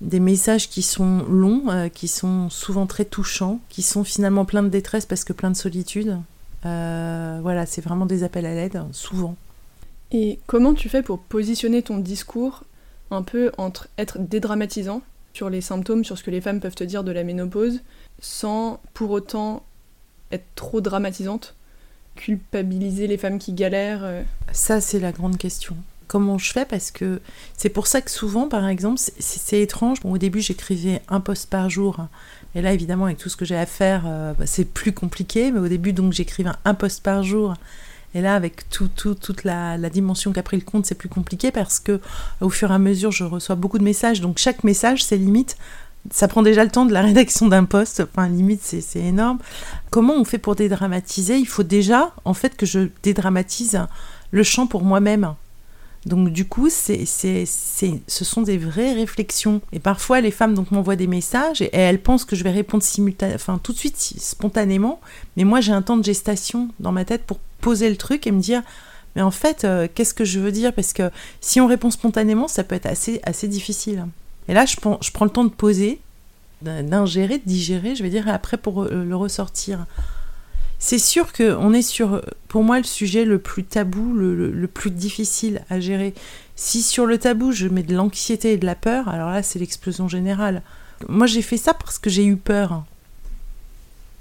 des 0.00 0.18
messages 0.18 0.68
qui 0.68 0.82
sont 0.82 1.24
longs, 1.28 1.88
qui 1.94 2.08
sont 2.08 2.50
souvent 2.50 2.86
très 2.86 3.04
touchants, 3.04 3.60
qui 3.68 3.82
sont 3.82 4.02
finalement 4.02 4.44
pleins 4.44 4.64
de 4.64 4.68
détresse 4.68 5.06
parce 5.06 5.22
que 5.22 5.32
plein 5.32 5.50
de 5.50 5.56
solitude. 5.56 6.18
voilà, 6.64 7.66
c'est 7.66 7.82
vraiment 7.82 8.04
des 8.04 8.24
appels 8.24 8.46
à 8.46 8.54
l'aide, 8.54 8.82
souvent. 8.90 9.36
Et 10.12 10.38
comment 10.46 10.74
tu 10.74 10.88
fais 10.88 11.02
pour 11.02 11.18
positionner 11.20 11.82
ton 11.82 11.98
discours 11.98 12.64
un 13.10 13.22
peu 13.22 13.52
entre 13.58 13.88
être 13.98 14.18
dédramatisant 14.18 15.02
sur 15.32 15.50
les 15.50 15.60
symptômes, 15.60 16.04
sur 16.04 16.18
ce 16.18 16.24
que 16.24 16.30
les 16.30 16.40
femmes 16.40 16.60
peuvent 16.60 16.74
te 16.74 16.84
dire 16.84 17.04
de 17.04 17.12
la 17.12 17.24
ménopause, 17.24 17.80
sans 18.20 18.80
pour 18.94 19.10
autant 19.10 19.64
être 20.32 20.46
trop 20.54 20.80
dramatisante 20.80 21.54
culpabiliser 22.16 23.06
les 23.06 23.16
femmes 23.16 23.38
qui 23.38 23.52
galèrent 23.52 24.04
euh. 24.04 24.22
Ça, 24.52 24.80
c'est 24.80 25.00
la 25.00 25.12
grande 25.12 25.38
question. 25.38 25.76
Comment 26.06 26.38
je 26.38 26.52
fais? 26.52 26.64
Parce 26.64 26.90
que 26.90 27.20
c'est 27.56 27.68
pour 27.68 27.86
ça 27.86 28.00
que 28.00 28.10
souvent, 28.10 28.48
par 28.48 28.66
exemple, 28.66 29.00
c'est 29.18 29.60
étrange. 29.60 29.98
au 30.04 30.18
début, 30.18 30.40
j'écrivais 30.40 31.00
un 31.08 31.20
post 31.20 31.48
par 31.48 31.70
jour. 31.70 32.08
Et 32.54 32.62
là, 32.62 32.72
évidemment, 32.72 33.04
avec 33.04 33.18
tout 33.18 33.28
ce 33.28 33.36
que 33.36 33.44
j'ai 33.44 33.56
à 33.56 33.64
faire, 33.64 34.02
euh, 34.06 34.32
bah, 34.34 34.44
c'est 34.46 34.64
plus 34.64 34.92
compliqué. 34.92 35.52
Mais 35.52 35.60
au 35.60 35.68
début, 35.68 35.92
donc, 35.92 36.12
j'écrivais 36.12 36.50
un 36.64 36.74
post 36.74 37.02
par 37.02 37.22
jour. 37.22 37.54
Et 38.14 38.20
là, 38.20 38.34
avec 38.34 38.68
tout, 38.68 38.88
toute 38.88 39.44
la, 39.44 39.76
la 39.76 39.90
dimension 39.90 40.32
qu'a 40.32 40.42
pris 40.42 40.56
le 40.56 40.64
compte, 40.64 40.86
c'est 40.86 40.96
plus 40.96 41.08
compliqué 41.08 41.50
parce 41.50 41.78
que 41.78 42.00
au 42.40 42.50
fur 42.50 42.70
et 42.70 42.74
à 42.74 42.78
mesure, 42.78 43.12
je 43.12 43.24
reçois 43.24 43.54
beaucoup 43.54 43.78
de 43.78 43.84
messages. 43.84 44.20
Donc 44.20 44.38
chaque 44.38 44.64
message, 44.64 45.04
c'est 45.04 45.16
limite 45.16 45.56
ça 46.10 46.28
prend 46.28 46.42
déjà 46.42 46.64
le 46.64 46.70
temps 46.70 46.86
de 46.86 46.92
la 46.92 47.02
rédaction 47.10 47.48
d'un 47.48 47.64
poste, 47.64 48.00
enfin 48.00 48.28
limite 48.28 48.62
c'est 48.62 49.00
énorme. 49.00 49.38
Comment 49.90 50.14
on 50.14 50.24
fait 50.24 50.38
pour 50.38 50.54
dédramatiser? 50.54 51.36
Il 51.36 51.46
faut 51.46 51.62
déjà 51.62 52.12
en 52.24 52.34
fait 52.34 52.56
que 52.56 52.66
je 52.66 52.88
dédramatise 53.02 53.80
le 54.30 54.42
chant 54.42 54.66
pour 54.66 54.82
moi-même. 54.82 55.34
Donc 56.06 56.30
du 56.30 56.46
coup, 56.46 56.70
c'est, 56.70 57.04
c'est, 57.04 57.44
ce 57.44 58.24
sont 58.24 58.40
des 58.40 58.56
vraies 58.56 58.94
réflexions. 58.94 59.60
Et 59.72 59.80
parfois, 59.80 60.22
les 60.22 60.30
femmes 60.30 60.54
donc 60.54 60.70
m'envoient 60.70 60.96
des 60.96 61.06
messages 61.06 61.60
et, 61.60 61.68
elles 61.72 62.00
pensent 62.00 62.24
que 62.24 62.36
je 62.36 62.42
vais 62.42 62.50
répondre 62.50 62.82
simultanément, 62.82 63.34
enfin 63.34 63.60
tout 63.62 63.74
de 63.74 63.78
suite, 63.78 63.98
spontanément. 63.98 64.98
Mais 65.36 65.44
moi, 65.44 65.60
j'ai 65.60 65.72
un 65.72 65.82
temps 65.82 65.98
de 65.98 66.04
gestation 66.04 66.70
dans 66.80 66.92
ma 66.92 67.04
tête 67.04 67.24
pour 67.26 67.38
poser 67.60 67.90
le 67.90 67.96
truc 67.96 68.26
et 68.26 68.32
me 68.32 68.40
dire, 68.40 68.62
mais 69.16 69.22
en 69.22 69.30
fait, 69.30 69.64
euh, 69.64 69.88
qu'est-ce 69.92 70.14
que 70.14 70.24
je 70.24 70.38
veux 70.38 70.52
dire? 70.52 70.72
Parce 70.72 70.92
que 70.92 71.10
si 71.40 71.60
on 71.60 71.66
répond 71.66 71.90
spontanément, 71.90 72.48
ça 72.48 72.64
peut 72.64 72.74
être 72.74 72.86
assez, 72.86 73.20
assez 73.24 73.48
difficile. 73.48 74.06
Et 74.48 74.54
là, 74.54 74.66
je 74.66 74.76
prends, 74.76 74.98
je 75.00 75.10
prends 75.10 75.24
le 75.24 75.30
temps 75.30 75.44
de 75.44 75.50
poser, 75.50 76.00
d'ingérer, 76.62 77.38
de 77.38 77.44
digérer, 77.46 77.94
je 77.94 78.02
vais 78.02 78.10
dire, 78.10 78.28
après 78.28 78.56
pour 78.56 78.84
euh, 78.84 79.04
le 79.04 79.16
ressortir. 79.16 79.86
C'est 80.78 80.98
sûr 80.98 81.32
qu'on 81.34 81.74
est 81.74 81.82
sur, 81.82 82.22
pour 82.48 82.64
moi, 82.64 82.78
le 82.78 82.84
sujet 82.84 83.26
le 83.26 83.38
plus 83.38 83.64
tabou, 83.64 84.14
le, 84.14 84.66
plus 84.66 84.90
difficile 84.90 85.62
à 85.68 85.78
gérer. 85.78 86.14
Si 86.56 86.82
sur 86.82 87.04
le 87.04 87.18
tabou, 87.18 87.52
je 87.52 87.68
mets 87.68 87.82
de 87.82 87.94
l'anxiété 87.94 88.54
et 88.54 88.56
de 88.56 88.64
la 88.64 88.74
peur, 88.74 89.08
alors 89.08 89.30
là, 89.30 89.42
c'est 89.42 89.58
l'explosion 89.58 90.08
générale. 90.08 90.62
Moi, 91.06 91.26
j'ai 91.26 91.42
fait 91.42 91.58
ça 91.58 91.74
parce 91.74 91.98
que 91.98 92.08
j'ai 92.08 92.24
eu 92.24 92.36
peur. 92.36 92.84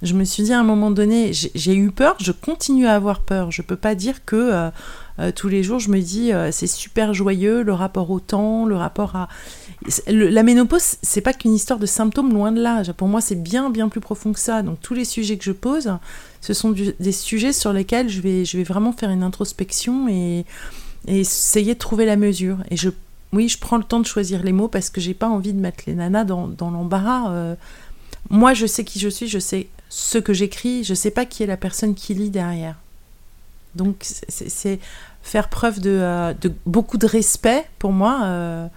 Je 0.02 0.14
me 0.14 0.24
suis 0.24 0.44
dit 0.44 0.54
à 0.54 0.60
un 0.60 0.64
moment 0.64 0.92
donné, 0.92 1.32
j'ai 1.34 1.76
eu 1.76 1.92
peur, 1.92 2.16
je 2.20 2.32
continue 2.32 2.88
à 2.88 2.96
avoir 2.96 3.22
peur. 3.22 3.52
Je 3.52 3.62
peux 3.62 3.76
pas 3.76 3.96
dire 3.96 4.24
que 4.26 4.36
euh, 4.36 4.70
euh, 5.20 5.32
tous 5.36 5.50
les 5.50 5.62
jours, 5.62 5.80
je 5.80 5.90
me 5.90 6.00
dis, 6.00 6.32
c'est 6.52 6.68
super 6.68 7.14
joyeux, 7.14 7.64
le 7.64 7.74
rapport 7.74 8.10
au 8.10 8.20
temps, 8.20 8.66
le 8.66 8.76
rapport 8.76 9.16
à 9.16 9.28
la 10.08 10.44
ménopause, 10.44 10.98
c'est 11.02 11.22
pas 11.22 11.34
qu'une 11.34 11.54
histoire 11.54 11.80
de 11.80 11.86
symptômes, 11.86 12.34
loin 12.34 12.52
de 12.52 12.62
là. 12.62 12.84
Pour 12.98 13.08
moi, 13.08 13.22
c'est 13.22 13.42
bien, 13.42 13.70
bien 13.70 13.88
plus 13.88 14.02
profond 14.02 14.34
que 14.34 14.40
ça. 14.40 14.62
Donc, 14.62 14.80
tous 14.82 14.94
les 14.94 15.06
sujets 15.06 15.38
que 15.38 15.44
je 15.44 15.52
pose, 15.52 15.92
ce 16.42 16.54
sont 16.54 16.72
des 16.72 17.12
sujets 17.12 17.54
sur 17.54 17.72
lesquels 17.74 18.10
je 18.10 18.22
vais, 18.22 18.64
vraiment 18.64 18.92
faire 18.92 19.10
une 19.10 19.24
introspection 19.24 20.08
et, 20.08 20.46
essayer 21.08 21.76
de 21.76 21.80
trouver 21.80 22.06
la 22.06 22.18
mesure. 22.18 22.58
Et 22.70 22.76
je, 22.76 22.90
oui, 23.32 23.48
je 23.48 23.58
prends 23.58 23.78
le 23.78 23.84
temps 23.84 24.02
de 24.02 24.06
choisir 24.06 24.44
les 24.44 24.52
mots 24.52 24.68
parce 24.68 24.90
que 24.90 25.00
j'ai 25.00 25.14
pas 25.14 25.30
envie 25.30 25.54
de 25.54 25.60
mettre 25.60 25.86
les 25.88 25.94
nanas 25.96 26.26
dans, 26.26 26.50
l'embarras. 26.60 27.32
Euh. 27.32 27.56
Moi, 28.30 28.54
je 28.54 28.66
sais 28.66 28.84
qui 28.84 29.00
je 29.00 29.10
suis, 29.10 29.28
je 29.28 29.40
sais 29.40 29.68
ce 29.90 30.18
que 30.18 30.34
j'écris, 30.34 30.84
je 30.84 30.94
sais 30.94 31.12
pas 31.12 31.26
qui 31.26 31.44
est 31.44 31.48
la 31.48 31.58
personne 31.58 31.96
qui 31.96 32.14
lit 32.14 32.30
derrière. 32.30 32.76
Donc, 33.76 34.04
c'est 34.28 34.80
faire 35.22 35.50
preuve 35.50 35.80
de, 35.80 35.90
euh, 35.92 36.34
de, 36.34 36.52
beaucoup 36.66 36.98
de 36.98 37.06
respect 37.06 37.66
pour 37.78 37.92
moi. 37.92 38.22
Euh, 38.24 38.68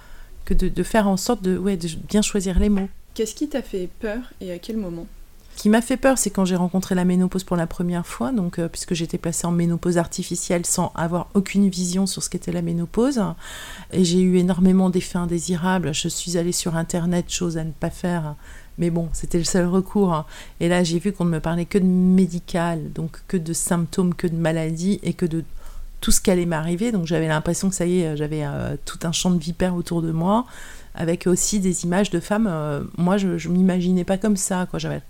que 0.44 0.54
de, 0.54 0.82
faire 0.82 1.08
en 1.08 1.16
sorte 1.16 1.42
de, 1.42 1.56
ouais, 1.56 1.76
de 1.76 1.88
bien 2.08 2.22
choisir 2.22 2.58
les 2.58 2.68
mots. 2.68 2.88
Qu'est-ce 3.14 3.34
qui 3.34 3.48
t'a 3.48 3.62
fait 3.62 3.88
peur 4.00 4.18
et 4.40 4.52
à 4.52 4.58
quel 4.58 4.76
moment? 4.76 5.06
Ce 5.54 5.62
qui 5.62 5.68
m'a 5.68 5.82
fait 5.82 5.98
peur, 5.98 6.16
c'est 6.16 6.30
quand 6.30 6.46
j'ai 6.46 6.56
rencontré 6.56 6.94
la 6.94 7.04
ménopause 7.04 7.44
pour 7.44 7.56
la 7.56 7.66
première 7.66 8.06
fois, 8.06 8.32
donc 8.32 8.58
euh, 8.58 8.68
puisque 8.68 8.94
j'étais 8.94 9.18
placée 9.18 9.46
en 9.46 9.52
ménopause 9.52 9.98
artificielle 9.98 10.64
sans 10.64 10.92
avoir 10.94 11.28
aucune 11.34 11.68
vision 11.68 12.06
sur 12.06 12.22
ce 12.22 12.30
qu'était 12.30 12.52
la 12.52 12.62
ménopause, 12.62 13.22
et 13.92 14.02
j'ai 14.02 14.20
eu 14.20 14.38
énormément 14.38 14.88
d'effets 14.88 15.18
indésirables. 15.18 15.92
Je 15.92 16.08
suis 16.08 16.38
allée 16.38 16.52
sur 16.52 16.74
internet, 16.76 17.30
chose 17.30 17.58
à 17.58 17.64
ne 17.64 17.70
pas 17.70 17.90
faire, 17.90 18.34
mais 18.78 18.90
bon, 18.90 19.08
c'était 19.12 19.38
le 19.38 19.44
seul 19.44 19.66
recours. 19.66 20.24
Et 20.60 20.68
là, 20.68 20.84
j'ai 20.84 20.98
vu 20.98 21.12
qu'on 21.12 21.24
ne 21.24 21.30
me 21.30 21.40
parlait 21.40 21.64
que 21.64 21.78
de 21.78 21.84
médical, 21.84 22.92
donc 22.92 23.22
que 23.28 23.36
de 23.36 23.52
symptômes, 23.52 24.14
que 24.14 24.26
de 24.26 24.36
maladies, 24.36 25.00
et 25.02 25.12
que 25.12 25.26
de 25.26 25.44
tout 26.00 26.10
ce 26.10 26.20
qui 26.20 26.30
allait 26.30 26.46
m'arriver. 26.46 26.92
Donc 26.92 27.06
j'avais 27.06 27.28
l'impression 27.28 27.68
que 27.68 27.74
ça 27.74 27.86
y 27.86 28.00
est, 28.00 28.16
j'avais 28.16 28.44
tout 28.84 28.98
un 29.04 29.12
champ 29.12 29.30
de 29.30 29.38
vipères 29.38 29.74
autour 29.74 30.02
de 30.02 30.10
moi, 30.10 30.46
avec 30.94 31.26
aussi 31.26 31.60
des 31.60 31.84
images 31.84 32.10
de 32.10 32.20
femmes. 32.20 32.50
moi, 32.96 33.16
je, 33.18 33.38
je 33.38 33.48
m'imaginais 33.48 34.04
pas 34.04 34.18
comme 34.18 34.36
ça. 34.36 34.66
J'avais 34.74 35.02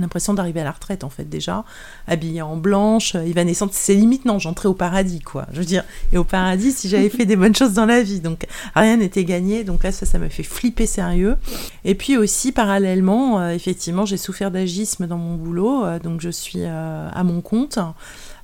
l'impression 0.00 0.34
d'arriver 0.34 0.60
à 0.60 0.64
la 0.64 0.72
retraite 0.72 1.04
en 1.04 1.10
fait 1.10 1.24
déjà, 1.24 1.64
habillée 2.06 2.42
en 2.42 2.56
blanche, 2.56 3.14
évanescente, 3.14 3.72
c'est 3.72 3.94
limite 3.94 4.24
non, 4.24 4.38
j'entrais 4.38 4.68
au 4.68 4.74
paradis 4.74 5.20
quoi. 5.20 5.46
Je 5.52 5.58
veux 5.58 5.64
dire, 5.64 5.84
et 6.12 6.18
au 6.18 6.24
paradis 6.24 6.72
si 6.72 6.88
j'avais 6.88 7.08
fait 7.08 7.26
des 7.26 7.36
bonnes 7.36 7.54
choses 7.54 7.72
dans 7.74 7.86
la 7.86 8.02
vie, 8.02 8.20
donc 8.20 8.46
rien 8.74 8.96
n'était 8.96 9.24
gagné, 9.24 9.64
donc 9.64 9.84
là 9.84 9.92
ça 9.92 10.06
ça 10.06 10.18
m'a 10.18 10.28
fait 10.28 10.42
flipper 10.42 10.86
sérieux. 10.86 11.36
Et 11.84 11.94
puis 11.94 12.16
aussi 12.16 12.52
parallèlement, 12.52 13.40
euh, 13.40 13.50
effectivement 13.50 14.06
j'ai 14.06 14.16
souffert 14.16 14.50
d'agisme 14.50 15.06
dans 15.06 15.18
mon 15.18 15.36
boulot, 15.36 15.84
euh, 15.84 15.98
donc 15.98 16.20
je 16.20 16.30
suis 16.30 16.60
euh, 16.60 17.08
à 17.12 17.24
mon 17.24 17.40
compte. 17.40 17.78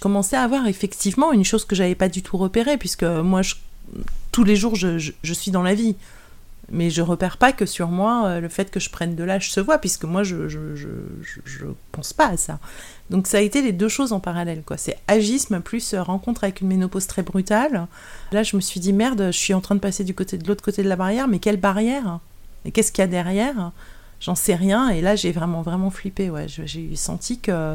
Commençais 0.01 0.37
à 0.37 0.43
avoir 0.43 0.67
effectivement 0.67 1.33
une 1.33 1.45
chose 1.45 1.65
que 1.65 1.77
j'avais 1.77 1.95
pas 1.95 2.09
du 2.09 2.23
tout 2.23 2.37
repérée 2.37 2.79
puisque 2.79 3.05
moi 3.05 3.43
je, 3.43 3.55
tous 4.33 4.45
les 4.45 4.57
jours 4.57 4.75
je 4.77 5.33
suis 5.33 5.51
dans 5.51 5.63
la 5.63 5.75
vie 5.75 5.97
mais 6.71 6.91
je 6.91 7.03
repère 7.03 7.37
pas 7.37 7.53
que 7.53 7.67
sur 7.67 7.89
moi, 7.89 8.27
euh, 8.27 8.41
le 8.41 8.49
fait 8.49 8.71
que 8.71 8.81
je 8.81 8.91
prenne 8.91 9.15
de 9.15 9.25
l'âge 9.25 9.51
se 9.51 9.61
voit, 9.61 9.79
puisque 9.79 10.05
moi, 10.05 10.23
je, 10.23 10.49
je, 10.49 10.75
je, 10.77 10.89
je, 11.45 11.65
pense 11.93 12.13
pas 12.13 12.29
à 12.29 12.37
ça. 12.37 12.59
Donc 13.11 13.27
ça 13.27 13.39
a 13.39 13.41
été 13.41 13.61
les 13.61 13.73
deux 13.73 13.89
choses 13.89 14.13
en 14.13 14.21
parallèle, 14.21 14.63
quoi. 14.65 14.77
C'est 14.77 14.97
agisme 15.09 15.61
plus 15.61 15.95
euh, 15.95 16.03
rencontre 16.03 16.45
avec 16.45 16.61
une 16.61 16.69
ménopause 16.69 17.07
très 17.07 17.23
brutale. 17.23 17.89
Là, 18.33 18.43
je 18.43 18.57
me 18.57 18.61
suis 18.61 18.81
dit, 18.81 18.93
merde, 18.93 19.27
je 19.27 19.39
suis 19.39 19.55
en 19.55 19.61
train 19.61 19.75
de 19.75 19.81
passer 19.81 20.05
du 20.05 20.15
côté 20.15 20.39
de 20.39 20.47
l'autre 20.47 20.63
côté 20.63 20.83
de 20.83 20.89
la 20.89 20.97
barrière, 20.97 21.27
mais 21.27 21.41
quelle 21.41 21.59
barrière? 21.59 22.21
Et 22.65 22.71
qu'est-ce 22.71 22.93
qu'il 22.93 23.03
y 23.03 23.05
a 23.05 23.09
derrière? 23.09 23.73
J'en 24.21 24.35
sais 24.35 24.55
rien. 24.55 24.91
Et 24.91 25.01
là, 25.01 25.17
j'ai 25.17 25.33
vraiment, 25.33 25.63
vraiment 25.63 25.91
flippé, 25.91 26.31
ouais. 26.31 26.47
J'ai 26.47 26.95
senti 26.95 27.41
que 27.41 27.75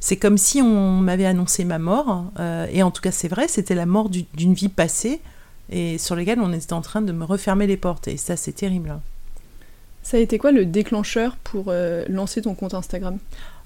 c'est 0.00 0.16
comme 0.16 0.38
si 0.38 0.62
on 0.62 0.92
m'avait 0.96 1.26
annoncé 1.26 1.64
ma 1.64 1.78
mort. 1.78 2.24
Euh, 2.40 2.66
et 2.72 2.82
en 2.82 2.90
tout 2.90 3.02
cas, 3.02 3.12
c'est 3.12 3.28
vrai, 3.28 3.46
c'était 3.46 3.74
la 3.74 3.86
mort 3.86 4.08
d'une 4.08 4.54
vie 4.54 4.70
passée 4.70 5.20
et 5.70 5.98
sur 5.98 6.16
lesquels 6.16 6.40
on 6.40 6.52
était 6.52 6.72
en 6.72 6.82
train 6.82 7.02
de 7.02 7.12
me 7.12 7.24
refermer 7.24 7.66
les 7.66 7.76
portes. 7.76 8.08
Et 8.08 8.16
ça, 8.16 8.36
c'est 8.36 8.52
terrible. 8.52 8.90
Hein. 8.90 9.00
Ça 10.02 10.16
a 10.16 10.20
été 10.20 10.38
quoi 10.38 10.52
le 10.52 10.66
déclencheur 10.66 11.36
pour 11.36 11.66
euh, 11.68 12.04
lancer 12.08 12.42
ton 12.42 12.54
compte 12.54 12.74
Instagram? 12.74 13.18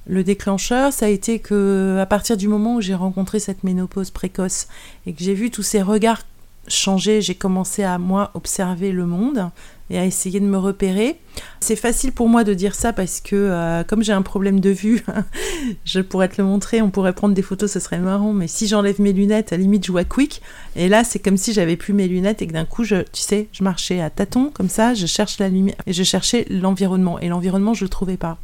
Le 0.06 0.22
déclencheur, 0.22 0.92
ça 0.92 1.06
a 1.06 1.08
été 1.08 1.40
que 1.40 1.98
à 2.00 2.06
partir 2.06 2.36
du 2.36 2.46
moment 2.46 2.76
où 2.76 2.80
j'ai 2.80 2.94
rencontré 2.94 3.40
cette 3.40 3.64
ménopause 3.64 4.10
précoce 4.10 4.68
et 5.06 5.12
que 5.12 5.24
j'ai 5.24 5.34
vu 5.34 5.50
tous 5.50 5.64
ces 5.64 5.82
regards 5.82 6.22
changer, 6.68 7.20
j'ai 7.20 7.34
commencé 7.34 7.82
à 7.82 7.98
moi 7.98 8.30
observer 8.34 8.92
le 8.92 9.06
monde 9.06 9.50
et 9.90 9.98
à 9.98 10.04
essayer 10.04 10.40
de 10.40 10.46
me 10.46 10.58
repérer. 10.58 11.18
C'est 11.60 11.76
facile 11.76 12.12
pour 12.12 12.28
moi 12.28 12.44
de 12.44 12.54
dire 12.54 12.74
ça 12.74 12.92
parce 12.92 13.20
que 13.20 13.36
euh, 13.36 13.84
comme 13.84 14.02
j'ai 14.02 14.12
un 14.12 14.22
problème 14.22 14.60
de 14.60 14.70
vue, 14.70 15.04
je 15.84 16.00
pourrais 16.00 16.28
te 16.28 16.40
le 16.40 16.48
montrer, 16.48 16.82
on 16.82 16.90
pourrait 16.90 17.12
prendre 17.12 17.34
des 17.34 17.42
photos, 17.42 17.70
ce 17.70 17.80
serait 17.80 17.98
marrant, 17.98 18.32
mais 18.32 18.48
si 18.48 18.66
j'enlève 18.66 19.00
mes 19.00 19.12
lunettes, 19.12 19.52
à 19.52 19.56
la 19.56 19.62
limite 19.62 19.86
je 19.86 19.92
vois 19.92 20.04
quick, 20.04 20.42
et 20.74 20.88
là 20.88 21.04
c'est 21.04 21.18
comme 21.18 21.36
si 21.36 21.52
j'avais 21.52 21.76
plus 21.76 21.92
mes 21.92 22.08
lunettes 22.08 22.42
et 22.42 22.46
que 22.46 22.52
d'un 22.52 22.64
coup, 22.64 22.84
je, 22.84 23.02
tu 23.12 23.20
sais, 23.20 23.48
je 23.52 23.62
marchais 23.62 24.00
à 24.00 24.10
tâtons 24.10 24.50
comme 24.52 24.68
ça, 24.68 24.94
je 24.94 25.06
cherche 25.06 25.38
la 25.38 25.48
lumière 25.48 25.76
et 25.86 25.92
je 25.92 26.02
cherchais 26.02 26.46
l'environnement, 26.50 27.20
et 27.20 27.28
l'environnement 27.28 27.74
je 27.74 27.84
le 27.84 27.88
trouvais 27.88 28.16
pas. 28.16 28.38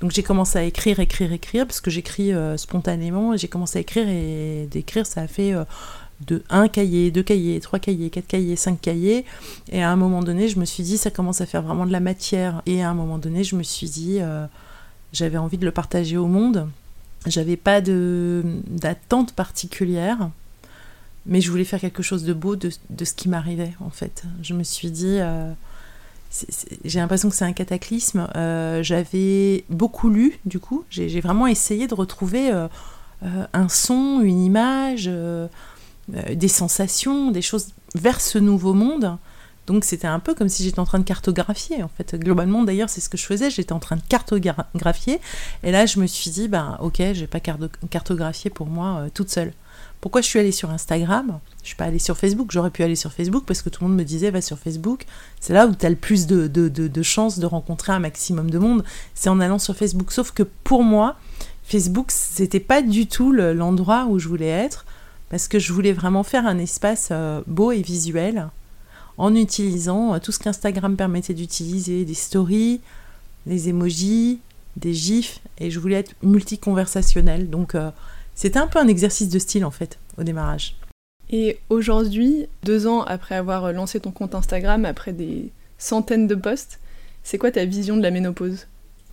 Donc 0.00 0.10
j'ai 0.10 0.24
commencé 0.24 0.58
à 0.58 0.64
écrire, 0.64 0.98
écrire, 0.98 1.32
écrire, 1.32 1.64
parce 1.64 1.80
que 1.80 1.88
j'écris 1.88 2.32
euh, 2.32 2.56
spontanément, 2.56 3.36
j'ai 3.36 3.46
commencé 3.46 3.78
à 3.78 3.82
écrire, 3.82 4.08
et 4.08 4.66
d'écrire 4.70 5.06
ça 5.06 5.20
a 5.22 5.26
fait... 5.28 5.52
Euh, 5.52 5.64
de 6.26 6.42
un 6.50 6.68
cahier, 6.68 7.10
deux 7.10 7.22
cahiers, 7.22 7.60
trois 7.60 7.78
cahiers, 7.78 8.10
quatre 8.10 8.26
cahiers, 8.26 8.56
cinq 8.56 8.80
cahiers. 8.80 9.24
Et 9.70 9.82
à 9.82 9.90
un 9.90 9.96
moment 9.96 10.22
donné, 10.22 10.48
je 10.48 10.58
me 10.58 10.64
suis 10.64 10.82
dit, 10.82 10.98
ça 10.98 11.10
commence 11.10 11.40
à 11.40 11.46
faire 11.46 11.62
vraiment 11.62 11.86
de 11.86 11.92
la 11.92 12.00
matière. 12.00 12.62
Et 12.66 12.82
à 12.82 12.90
un 12.90 12.94
moment 12.94 13.18
donné, 13.18 13.44
je 13.44 13.56
me 13.56 13.62
suis 13.62 13.88
dit, 13.88 14.18
euh, 14.20 14.46
j'avais 15.12 15.38
envie 15.38 15.58
de 15.58 15.64
le 15.64 15.70
partager 15.70 16.16
au 16.16 16.26
monde. 16.26 16.68
J'avais 17.26 17.56
pas 17.56 17.80
d'attente 17.80 19.32
particulière, 19.32 20.30
mais 21.26 21.40
je 21.40 21.50
voulais 21.50 21.64
faire 21.64 21.80
quelque 21.80 22.02
chose 22.02 22.24
de 22.24 22.32
beau 22.32 22.56
de, 22.56 22.70
ce 22.70 23.14
qui 23.14 23.28
m'arrivait, 23.28 23.74
en 23.80 23.90
fait. 23.90 24.24
Je 24.42 24.54
me 24.54 24.64
suis 24.64 24.90
dit, 24.90 25.18
euh, 25.20 25.52
j'ai 26.84 26.98
l'impression 26.98 27.30
que 27.30 27.36
c'est 27.36 27.44
un 27.44 27.52
cataclysme. 27.52 28.28
Euh, 28.34 28.82
j'avais 28.82 29.64
beaucoup 29.70 30.10
lu, 30.10 30.40
du 30.46 30.58
coup. 30.58 30.84
J'ai 30.90 31.20
vraiment 31.20 31.46
essayé 31.46 31.86
de 31.86 31.94
retrouver 31.94 32.50
un 33.22 33.68
son, 33.68 34.20
une 34.20 34.42
image 34.42 35.08
des 36.08 36.48
sensations, 36.48 37.30
des 37.30 37.42
choses 37.42 37.68
vers 37.94 38.20
ce 38.20 38.38
nouveau 38.38 38.74
monde. 38.74 39.18
Donc 39.66 39.84
c'était 39.84 40.08
un 40.08 40.18
peu 40.18 40.34
comme 40.34 40.48
si 40.48 40.64
j'étais 40.64 40.80
en 40.80 40.84
train 40.84 40.98
de 40.98 41.04
cartographier 41.04 41.82
en 41.82 41.88
fait. 41.88 42.16
Globalement 42.16 42.64
d'ailleurs 42.64 42.90
c'est 42.90 43.00
ce 43.00 43.08
que 43.08 43.16
je 43.16 43.24
faisais, 43.24 43.48
j'étais 43.48 43.72
en 43.72 43.78
train 43.78 43.96
de 43.96 44.02
cartographier 44.08 45.20
et 45.62 45.70
là 45.70 45.86
je 45.86 46.00
me 46.00 46.06
suis 46.06 46.30
dit 46.30 46.48
ben 46.48 46.76
ok 46.80 46.96
je 46.98 47.20
vais 47.20 47.26
pas 47.28 47.40
cartographier 47.40 48.50
pour 48.50 48.66
moi 48.66 49.02
euh, 49.02 49.08
toute 49.12 49.30
seule. 49.30 49.52
Pourquoi 50.00 50.20
je 50.20 50.26
suis 50.26 50.40
allée 50.40 50.50
sur 50.50 50.70
Instagram? 50.70 51.38
Je 51.62 51.68
suis 51.68 51.76
pas 51.76 51.84
allée 51.84 52.00
sur 52.00 52.18
Facebook, 52.18 52.50
j'aurais 52.50 52.72
pu 52.72 52.82
aller 52.82 52.96
sur 52.96 53.12
Facebook 53.12 53.44
parce 53.46 53.62
que 53.62 53.68
tout 53.68 53.84
le 53.84 53.88
monde 53.88 53.96
me 53.96 54.04
disait 54.04 54.32
va 54.32 54.40
sur 54.40 54.58
Facebook, 54.58 55.06
c'est 55.38 55.52
là 55.52 55.68
où 55.68 55.76
tu 55.76 55.86
as 55.86 55.90
le 55.90 55.96
plus 55.96 56.26
de, 56.26 56.48
de, 56.48 56.68
de 56.68 57.02
chances 57.02 57.38
de 57.38 57.46
rencontrer 57.46 57.92
un 57.92 58.00
maximum 58.00 58.50
de 58.50 58.58
monde, 58.58 58.82
c'est 59.14 59.28
en 59.28 59.38
allant 59.38 59.60
sur 59.60 59.76
Facebook. 59.76 60.10
Sauf 60.10 60.32
que 60.32 60.42
pour 60.42 60.82
moi, 60.82 61.14
Facebook 61.62 62.10
c'était 62.10 62.58
pas 62.58 62.82
du 62.82 63.06
tout 63.06 63.30
l'endroit 63.30 64.06
où 64.06 64.18
je 64.18 64.26
voulais 64.26 64.48
être 64.48 64.86
parce 65.32 65.48
que 65.48 65.58
je 65.58 65.72
voulais 65.72 65.94
vraiment 65.94 66.24
faire 66.24 66.46
un 66.46 66.58
espace 66.58 67.08
euh, 67.10 67.40
beau 67.46 67.72
et 67.72 67.80
visuel 67.80 68.48
en 69.16 69.34
utilisant 69.34 70.14
euh, 70.14 70.18
tout 70.18 70.30
ce 70.30 70.38
qu'Instagram 70.38 70.94
permettait 70.94 71.32
d'utiliser, 71.32 72.04
des 72.04 72.12
stories, 72.12 72.82
des 73.46 73.70
emojis, 73.70 74.40
des 74.76 74.92
gifs, 74.92 75.40
et 75.56 75.70
je 75.70 75.80
voulais 75.80 75.96
être 75.96 76.12
multiconversationnel. 76.22 77.48
Donc 77.48 77.74
euh, 77.74 77.90
c'était 78.34 78.58
un 78.58 78.66
peu 78.66 78.78
un 78.78 78.88
exercice 78.88 79.30
de 79.30 79.38
style 79.38 79.64
en 79.64 79.70
fait 79.70 79.98
au 80.18 80.22
démarrage. 80.22 80.76
Et 81.30 81.60
aujourd'hui, 81.70 82.46
deux 82.62 82.86
ans 82.86 83.00
après 83.00 83.34
avoir 83.34 83.72
lancé 83.72 84.00
ton 84.00 84.10
compte 84.10 84.34
Instagram, 84.34 84.84
après 84.84 85.14
des 85.14 85.50
centaines 85.78 86.26
de 86.26 86.34
posts, 86.34 86.78
c'est 87.22 87.38
quoi 87.38 87.50
ta 87.50 87.64
vision 87.64 87.96
de 87.96 88.02
la 88.02 88.10
ménopause? 88.10 88.66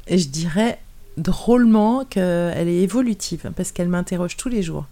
Et 0.08 0.18
je 0.18 0.28
dirais 0.28 0.80
drôlement 1.16 2.04
qu'elle 2.04 2.68
est 2.68 2.82
évolutive, 2.82 3.52
parce 3.56 3.72
qu'elle 3.72 3.88
m'interroge 3.88 4.36
tous 4.36 4.50
les 4.50 4.64
jours. 4.64 4.86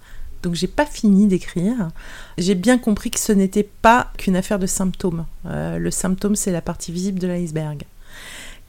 Donc 0.48 0.56
j'ai 0.56 0.68
pas 0.68 0.86
fini 0.86 1.28
d'écrire. 1.28 1.90
J'ai 2.38 2.56
bien 2.56 2.78
compris 2.78 3.12
que 3.12 3.20
ce 3.20 3.34
n'était 3.34 3.68
pas 3.82 4.14
qu'une 4.18 4.38
affaire 4.38 4.60
de 4.60 4.66
symptômes. 4.66 5.26
Euh, 5.46 5.78
le 5.78 5.92
symptôme, 5.92 6.38
c'est 6.38 6.54
la 6.54 6.62
partie 6.62 6.94
visible 6.94 7.20
de 7.20 7.28
l'iceberg. 7.28 7.84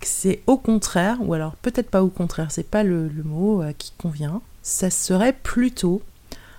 C'est 0.00 0.42
au 0.48 0.56
contraire, 0.56 1.18
ou 1.20 1.34
alors 1.34 1.54
peut-être 1.54 1.88
pas 1.88 2.02
au 2.02 2.08
contraire, 2.08 2.50
c'est 2.50 2.68
pas 2.68 2.82
le, 2.82 3.08
mot 3.22 3.62
euh, 3.62 3.72
qui 3.78 3.92
convient. 3.96 4.42
Ça 4.60 4.90
serait 4.90 5.32
plutôt 5.32 6.02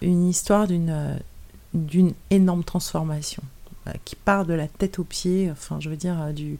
une 0.01 0.25
histoire 0.25 0.67
d'une 0.67 0.89
euh, 0.89 1.17
d'une 1.73 2.13
énorme 2.29 2.63
transformation 2.63 3.43
qui 4.05 4.15
part 4.15 4.45
de 4.45 4.53
la 4.53 4.67
tête 4.67 4.99
aux 4.99 5.03
pieds, 5.03 5.49
enfin 5.51 5.79
je 5.79 5.89
veux 5.89 5.95
dire 5.95 6.31
du, 6.33 6.59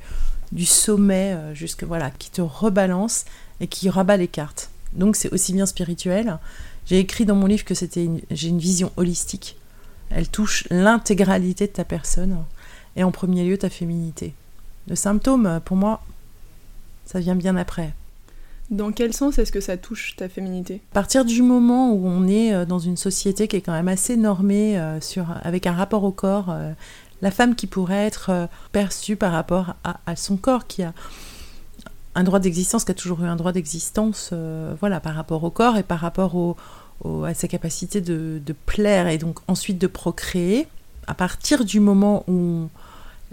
du 0.51 0.65
sommet 0.65 1.37
jusque 1.53 1.83
voilà, 1.83 2.09
qui 2.09 2.31
te 2.31 2.41
rebalance 2.41 3.25
et 3.59 3.67
qui 3.67 3.89
rabat 3.89 4.17
les 4.17 4.27
cartes. 4.27 4.71
Donc 4.93 5.15
c'est 5.15 5.31
aussi 5.31 5.53
bien 5.53 5.65
spirituel 5.65 6.39
j'ai 6.89 6.97
écrit 6.97 7.25
dans 7.25 7.35
mon 7.35 7.45
livre 7.45 7.65
que 7.65 7.75
c'était 7.75 8.09
j'ai 8.31 8.47
une 8.47 8.57
vision 8.57 8.91
holistique. 8.97 9.57
Elle 10.09 10.27
touche 10.27 10.67
l'intégralité 10.71 11.67
de 11.67 11.71
ta 11.71 11.83
personne 11.83 12.43
et 12.95 13.03
en 13.03 13.11
premier 13.11 13.45
lieu 13.45 13.59
ta 13.59 13.69
féminité. 13.69 14.33
Le 14.87 14.95
symptôme, 14.95 15.61
pour 15.63 15.77
moi, 15.77 16.01
ça 17.05 17.19
vient 17.19 17.35
bien 17.35 17.55
après. 17.57 17.93
Dans 18.71 18.91
quel 18.91 19.13
sens 19.13 19.37
est-ce 19.37 19.51
que 19.51 19.61
ça 19.61 19.77
touche 19.77 20.15
ta 20.15 20.29
féminité? 20.29 20.81
À 20.91 20.95
partir 20.95 21.25
du 21.25 21.43
moment 21.43 21.91
où 21.91 22.07
on 22.07 22.27
est 22.27 22.53
euh, 22.53 22.65
dans 22.65 22.79
une 22.79 22.97
société 22.97 23.47
qui 23.47 23.55
est 23.55 23.61
quand 23.61 23.73
même 23.73 23.87
assez 23.87 24.15
normée 24.17 24.79
euh, 24.79 24.99
sur, 24.99 25.25
avec 25.43 25.67
un 25.67 25.73
rapport 25.73 26.03
au 26.03 26.11
corps, 26.11 26.49
euh, 26.49 26.71
la 27.21 27.31
femme 27.31 27.55
qui 27.55 27.67
pourrait 27.67 28.05
être 28.07 28.47
perçue 28.71 29.15
par 29.15 29.31
rapport 29.31 29.75
à, 29.83 29.99
à 30.05 30.15
son 30.15 30.37
corps, 30.37 30.67
qui 30.67 30.83
a 30.83 30.93
un 32.19 32.23
droit 32.23 32.39
d'existence, 32.39 32.83
qui 32.83 32.91
a 32.91 32.95
toujours 32.95 33.23
eu 33.23 33.27
un 33.27 33.35
droit 33.35 33.51
d'existence, 33.51 34.33
voilà, 34.79 34.99
par 34.99 35.15
rapport 35.15 35.43
au 35.43 35.49
corps 35.49 35.77
et 35.77 35.83
par 35.83 35.99
rapport 35.99 36.35
au, 36.35 36.55
à 37.25 37.33
sa 37.33 37.47
capacité 37.47 38.01
de, 38.01 38.55
plaire 38.65 39.07
et 39.07 39.17
donc 39.17 39.39
ensuite 39.47 39.77
de 39.77 39.87
procréer, 39.87 40.67
à 41.07 41.13
partir 41.13 41.65
du 41.65 41.79
moment 41.79 42.23
où 42.27 42.69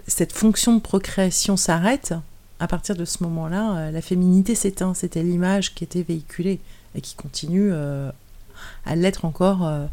cette 0.07 0.31
fonction 0.31 0.75
de 0.75 0.81
procréation 0.81 1.57
s'arrête, 1.57 2.13
à 2.59 2.67
partir 2.67 2.95
de 2.95 3.05
ce 3.05 3.23
moment-là, 3.23 3.77
euh, 3.77 3.91
la 3.91 4.01
féminité 4.01 4.55
s'éteint. 4.55 4.93
C'était 4.93 5.21
l'image 5.21 5.75
qui 5.75 5.83
était 5.83 6.01
véhiculée 6.01 6.59
et 6.95 7.01
qui 7.01 7.15
continue 7.15 7.69
euh, 7.71 8.09
à 8.85 8.95
l'être 8.95 9.25
encore 9.25 9.67
euh, 9.67 9.85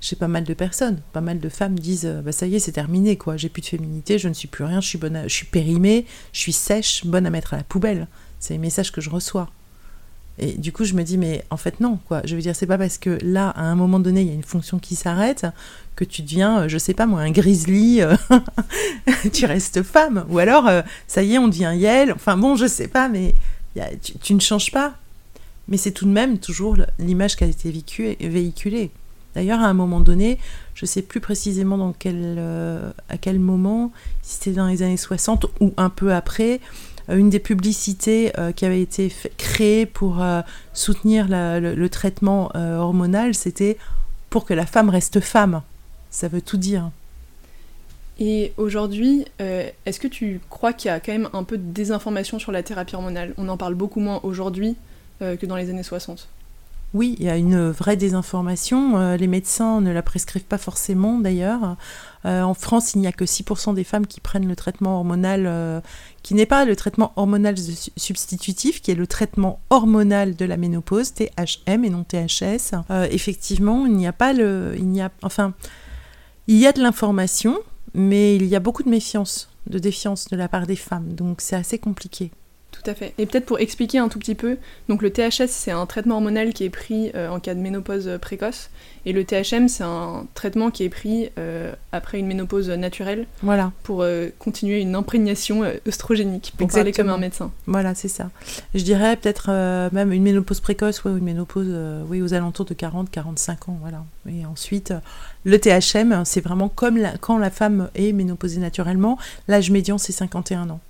chez 0.00 0.16
pas 0.16 0.26
mal 0.26 0.42
de 0.42 0.54
personnes. 0.54 1.00
Pas 1.12 1.20
mal 1.20 1.38
de 1.38 1.48
femmes 1.48 1.78
disent 1.78 2.10
bah, 2.24 2.32
ça 2.32 2.46
y 2.46 2.56
est, 2.56 2.58
c'est 2.58 2.72
terminé, 2.72 3.16
quoi. 3.16 3.36
J'ai 3.36 3.48
plus 3.48 3.60
de 3.60 3.66
féminité, 3.66 4.18
je 4.18 4.28
ne 4.28 4.34
suis 4.34 4.48
plus 4.48 4.64
rien, 4.64 4.80
je 4.80 4.88
suis, 4.88 4.98
bonne 4.98 5.22
je 5.24 5.34
suis 5.34 5.46
périmée, 5.46 6.06
je 6.32 6.40
suis 6.40 6.52
sèche, 6.52 7.06
bonne 7.06 7.26
à 7.26 7.30
mettre 7.30 7.54
à 7.54 7.58
la 7.58 7.62
poubelle. 7.64 8.08
C'est 8.40 8.54
les 8.54 8.58
messages 8.58 8.92
que 8.92 9.00
je 9.00 9.10
reçois. 9.10 9.48
Et 10.40 10.52
du 10.52 10.72
coup, 10.72 10.84
je 10.84 10.94
me 10.94 11.02
dis, 11.02 11.18
mais 11.18 11.44
en 11.50 11.56
fait, 11.56 11.80
non, 11.80 11.98
quoi. 12.06 12.22
Je 12.24 12.36
veux 12.36 12.42
dire, 12.42 12.54
c'est 12.54 12.66
pas 12.66 12.78
parce 12.78 12.96
que 12.96 13.18
là, 13.22 13.48
à 13.50 13.62
un 13.62 13.74
moment 13.74 13.98
donné, 13.98 14.22
il 14.22 14.28
y 14.28 14.30
a 14.30 14.34
une 14.34 14.44
fonction 14.44 14.78
qui 14.78 14.94
s'arrête 14.94 15.46
que 15.96 16.04
tu 16.04 16.22
deviens, 16.22 16.60
euh, 16.60 16.68
je 16.68 16.78
sais 16.78 16.94
pas 16.94 17.06
moi, 17.06 17.22
un 17.22 17.32
grizzly, 17.32 18.02
euh, 18.02 18.14
tu 19.32 19.46
restes 19.46 19.82
femme. 19.82 20.24
Ou 20.30 20.38
alors, 20.38 20.68
euh, 20.68 20.82
ça 21.08 21.24
y 21.24 21.34
est, 21.34 21.38
on 21.38 21.48
devient 21.48 21.72
Yel. 21.74 22.12
Enfin 22.12 22.36
bon, 22.36 22.54
je 22.54 22.66
sais 22.66 22.86
pas, 22.86 23.08
mais 23.08 23.34
tu, 24.22 24.34
ne 24.34 24.40
changes 24.40 24.70
pas. 24.70 24.94
Mais 25.66 25.76
c'est 25.76 25.90
tout 25.90 26.06
de 26.06 26.12
même 26.12 26.38
toujours 26.38 26.76
l'image 27.00 27.36
qui 27.36 27.44
a 27.44 27.48
été 27.48 27.70
véhiculée. 28.20 28.90
D'ailleurs, 29.34 29.60
à 29.60 29.66
un 29.66 29.74
moment 29.74 30.00
donné, 30.00 30.38
je 30.74 30.84
ne 30.84 30.88
sais 30.88 31.02
plus 31.02 31.20
précisément 31.20 31.76
dans 31.76 31.92
quel, 31.92 32.40
à 33.08 33.18
quel 33.18 33.38
moment, 33.38 33.92
si 34.22 34.36
c'était 34.36 34.52
dans 34.52 34.66
les 34.66 34.82
années 34.82 34.96
60 34.96 35.46
ou 35.60 35.74
un 35.76 35.90
peu 35.90 36.14
après, 36.14 36.60
une 37.08 37.30
des 37.30 37.38
publicités 37.38 38.32
qui 38.56 38.64
avait 38.66 38.82
été 38.82 39.12
créée 39.36 39.86
pour 39.86 40.22
soutenir 40.74 41.26
le, 41.28 41.86
traitement 41.88 42.50
hormonal, 42.54 43.34
c'était 43.34 43.78
pour 44.30 44.44
que 44.44 44.54
la 44.54 44.66
femme 44.66 44.90
reste 44.90 45.20
femme. 45.20 45.62
Ça 46.10 46.28
veut 46.28 46.42
tout 46.42 46.56
dire. 46.56 46.90
Et 48.18 48.52
aujourd'hui, 48.56 49.26
euh, 49.40 49.68
est-ce 49.86 50.00
que 50.00 50.08
tu 50.08 50.40
crois 50.50 50.72
qu'il 50.72 50.88
y 50.88 50.92
a 50.92 50.98
quand 50.98 51.12
même 51.12 51.28
un 51.32 51.44
peu 51.44 51.56
de 51.56 51.62
désinformation 51.62 52.38
sur 52.38 52.50
la 52.50 52.62
thérapie 52.62 52.96
hormonale? 52.96 53.32
On 53.38 53.48
en 53.48 53.56
parle 53.56 53.74
beaucoup 53.74 54.00
moins 54.00 54.20
aujourd'hui 54.24 54.76
euh, 55.22 55.36
que 55.36 55.46
dans 55.46 55.56
les 55.56 55.70
années 55.70 55.84
60. 55.84 56.28
Oui, 56.94 57.16
il 57.18 57.26
y 57.26 57.28
a 57.28 57.36
une 57.36 57.70
vraie 57.70 57.96
désinformation. 57.96 58.98
Euh, 58.98 59.16
les 59.16 59.26
médecins 59.26 59.80
ne 59.80 59.92
la 59.92 60.02
prescrivent 60.02 60.44
pas 60.44 60.58
forcément 60.58 61.18
d'ailleurs. 61.18 61.76
en 62.24 62.54
France, 62.54 62.94
il 62.94 63.00
n'y 63.00 63.06
a 63.06 63.12
que 63.12 63.24
6% 63.24 63.74
des 63.74 63.84
femmes 63.84 64.06
qui 64.06 64.20
prennent 64.20 64.48
le 64.48 64.56
traitement 64.56 64.96
hormonal, 64.96 65.82
qui 66.22 66.34
n'est 66.34 66.46
pas 66.46 66.64
le 66.64 66.76
traitement 66.76 67.12
hormonal 67.16 67.54
substitutif, 67.96 68.82
qui 68.82 68.90
est 68.90 68.94
le 68.94 69.06
traitement 69.06 69.60
hormonal 69.70 70.34
de 70.34 70.44
la 70.44 70.56
ménopause, 70.56 71.14
THM 71.14 71.84
et 71.84 71.90
non 71.90 72.04
THS. 72.04 72.74
effectivement, 73.10 73.86
il 73.86 73.92
n'y 73.92 74.06
a 74.06 74.12
pas 74.12 74.32
le, 74.32 74.74
il 74.76 74.88
n'y 74.88 75.00
a, 75.00 75.10
enfin, 75.22 75.54
il 76.48 76.56
y 76.56 76.66
a 76.66 76.72
de 76.72 76.82
l'information, 76.82 77.58
mais 77.94 78.36
il 78.36 78.46
y 78.46 78.56
a 78.56 78.60
beaucoup 78.60 78.82
de 78.82 78.88
méfiance, 78.88 79.50
de 79.66 79.78
défiance 79.78 80.28
de 80.28 80.36
la 80.36 80.48
part 80.48 80.66
des 80.66 80.76
femmes, 80.76 81.14
donc 81.14 81.40
c'est 81.40 81.56
assez 81.56 81.78
compliqué. 81.78 82.30
Tout 82.82 82.90
à 82.90 82.94
fait. 82.94 83.12
Et 83.18 83.26
peut-être 83.26 83.46
pour 83.46 83.58
expliquer 83.58 83.98
un 83.98 84.08
tout 84.08 84.18
petit 84.18 84.36
peu, 84.36 84.56
donc 84.88 85.02
le 85.02 85.10
THS 85.10 85.48
c'est 85.48 85.72
un 85.72 85.84
traitement 85.86 86.16
hormonal 86.16 86.52
qui 86.52 86.64
est 86.64 86.70
pris 86.70 87.10
euh, 87.14 87.28
en 87.28 87.40
cas 87.40 87.54
de 87.54 87.60
ménopause 87.60 88.18
précoce, 88.20 88.70
et 89.04 89.12
le 89.12 89.24
THM 89.24 89.68
c'est 89.68 89.82
un 89.82 90.26
traitement 90.34 90.70
qui 90.70 90.84
est 90.84 90.88
pris 90.88 91.30
euh, 91.38 91.72
après 91.90 92.20
une 92.20 92.26
ménopause 92.26 92.70
naturelle, 92.70 93.26
voilà. 93.42 93.72
pour 93.82 94.02
euh, 94.02 94.28
continuer 94.38 94.80
une 94.80 94.94
imprégnation 94.94 95.64
œstrogénique, 95.88 96.52
pour 96.56 96.68
parler 96.68 96.92
comme 96.92 97.08
un 97.08 97.18
médecin. 97.18 97.50
Voilà, 97.66 97.96
c'est 97.96 98.08
ça. 98.08 98.30
Je 98.74 98.84
dirais 98.84 99.16
peut-être 99.16 99.50
même 99.92 100.12
une 100.12 100.22
ménopause 100.22 100.60
précoce, 100.60 101.04
ou 101.04 101.08
une 101.08 101.24
ménopause, 101.24 101.74
oui, 102.08 102.22
aux 102.22 102.32
alentours 102.32 102.66
de 102.66 102.74
40-45 102.74 103.70
ans, 103.70 103.78
voilà. 103.80 104.04
Et 104.28 104.46
ensuite, 104.46 104.94
le 105.44 105.58
THM, 105.58 106.24
c'est 106.24 106.40
vraiment 106.40 106.68
comme 106.68 106.98
quand 107.20 107.38
la 107.38 107.50
femme 107.50 107.88
est 107.94 108.12
ménopausée 108.12 108.60
naturellement, 108.60 109.18
l'âge 109.48 109.70
médian 109.70 109.98
c'est 109.98 110.12
51 110.12 110.70
ans. 110.70 110.80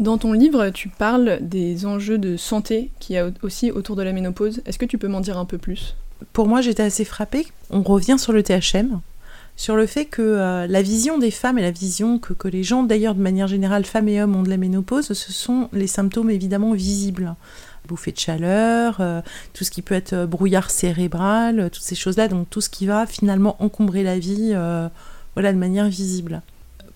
Dans 0.00 0.18
ton 0.18 0.32
livre, 0.32 0.70
tu 0.70 0.88
parles 0.88 1.38
des 1.40 1.86
enjeux 1.86 2.18
de 2.18 2.36
santé 2.36 2.90
qu'il 2.98 3.14
y 3.14 3.18
a 3.18 3.30
aussi 3.42 3.70
autour 3.70 3.94
de 3.94 4.02
la 4.02 4.12
ménopause. 4.12 4.60
Est-ce 4.66 4.78
que 4.78 4.86
tu 4.86 4.98
peux 4.98 5.06
m'en 5.06 5.20
dire 5.20 5.38
un 5.38 5.44
peu 5.44 5.56
plus? 5.56 5.94
Pour 6.32 6.48
moi, 6.48 6.60
j'étais 6.60 6.82
assez 6.82 7.04
frappée. 7.04 7.46
On 7.70 7.82
revient 7.82 8.18
sur 8.18 8.32
le 8.32 8.42
THM, 8.42 9.00
sur 9.56 9.76
le 9.76 9.86
fait 9.86 10.06
que 10.06 10.20
euh, 10.20 10.66
la 10.66 10.82
vision 10.82 11.18
des 11.18 11.30
femmes 11.30 11.58
et 11.58 11.62
la 11.62 11.70
vision 11.70 12.18
que, 12.18 12.48
les 12.48 12.64
gens, 12.64 12.82
d'ailleurs 12.82 13.14
de 13.14 13.22
manière 13.22 13.46
générale, 13.46 13.84
femmes 13.84 14.08
et 14.08 14.20
hommes, 14.20 14.34
ont 14.34 14.42
de 14.42 14.50
la 14.50 14.56
ménopause, 14.56 15.12
ce 15.12 15.32
sont 15.32 15.68
les 15.72 15.86
symptômes 15.86 16.30
évidemment 16.30 16.72
visibles. 16.72 17.36
Bouffée 17.86 18.10
de 18.12 18.18
chaleur, 18.18 18.96
euh, 18.98 19.20
tout 19.52 19.62
ce 19.62 19.70
qui 19.70 19.82
peut 19.82 19.94
être 19.94 20.14
euh, 20.14 20.26
brouillard 20.26 20.72
cérébral, 20.72 21.70
toutes 21.70 21.84
ces 21.84 21.94
choses-là, 21.94 22.26
donc 22.26 22.50
tout 22.50 22.60
ce 22.60 22.70
qui 22.70 22.86
va 22.86 23.06
finalement 23.06 23.62
encombrer 23.62 24.02
la 24.02 24.18
vie 24.18 24.54
voilà, 25.36 25.52
de 25.52 25.58
manière 25.58 25.88
visible 25.88 26.42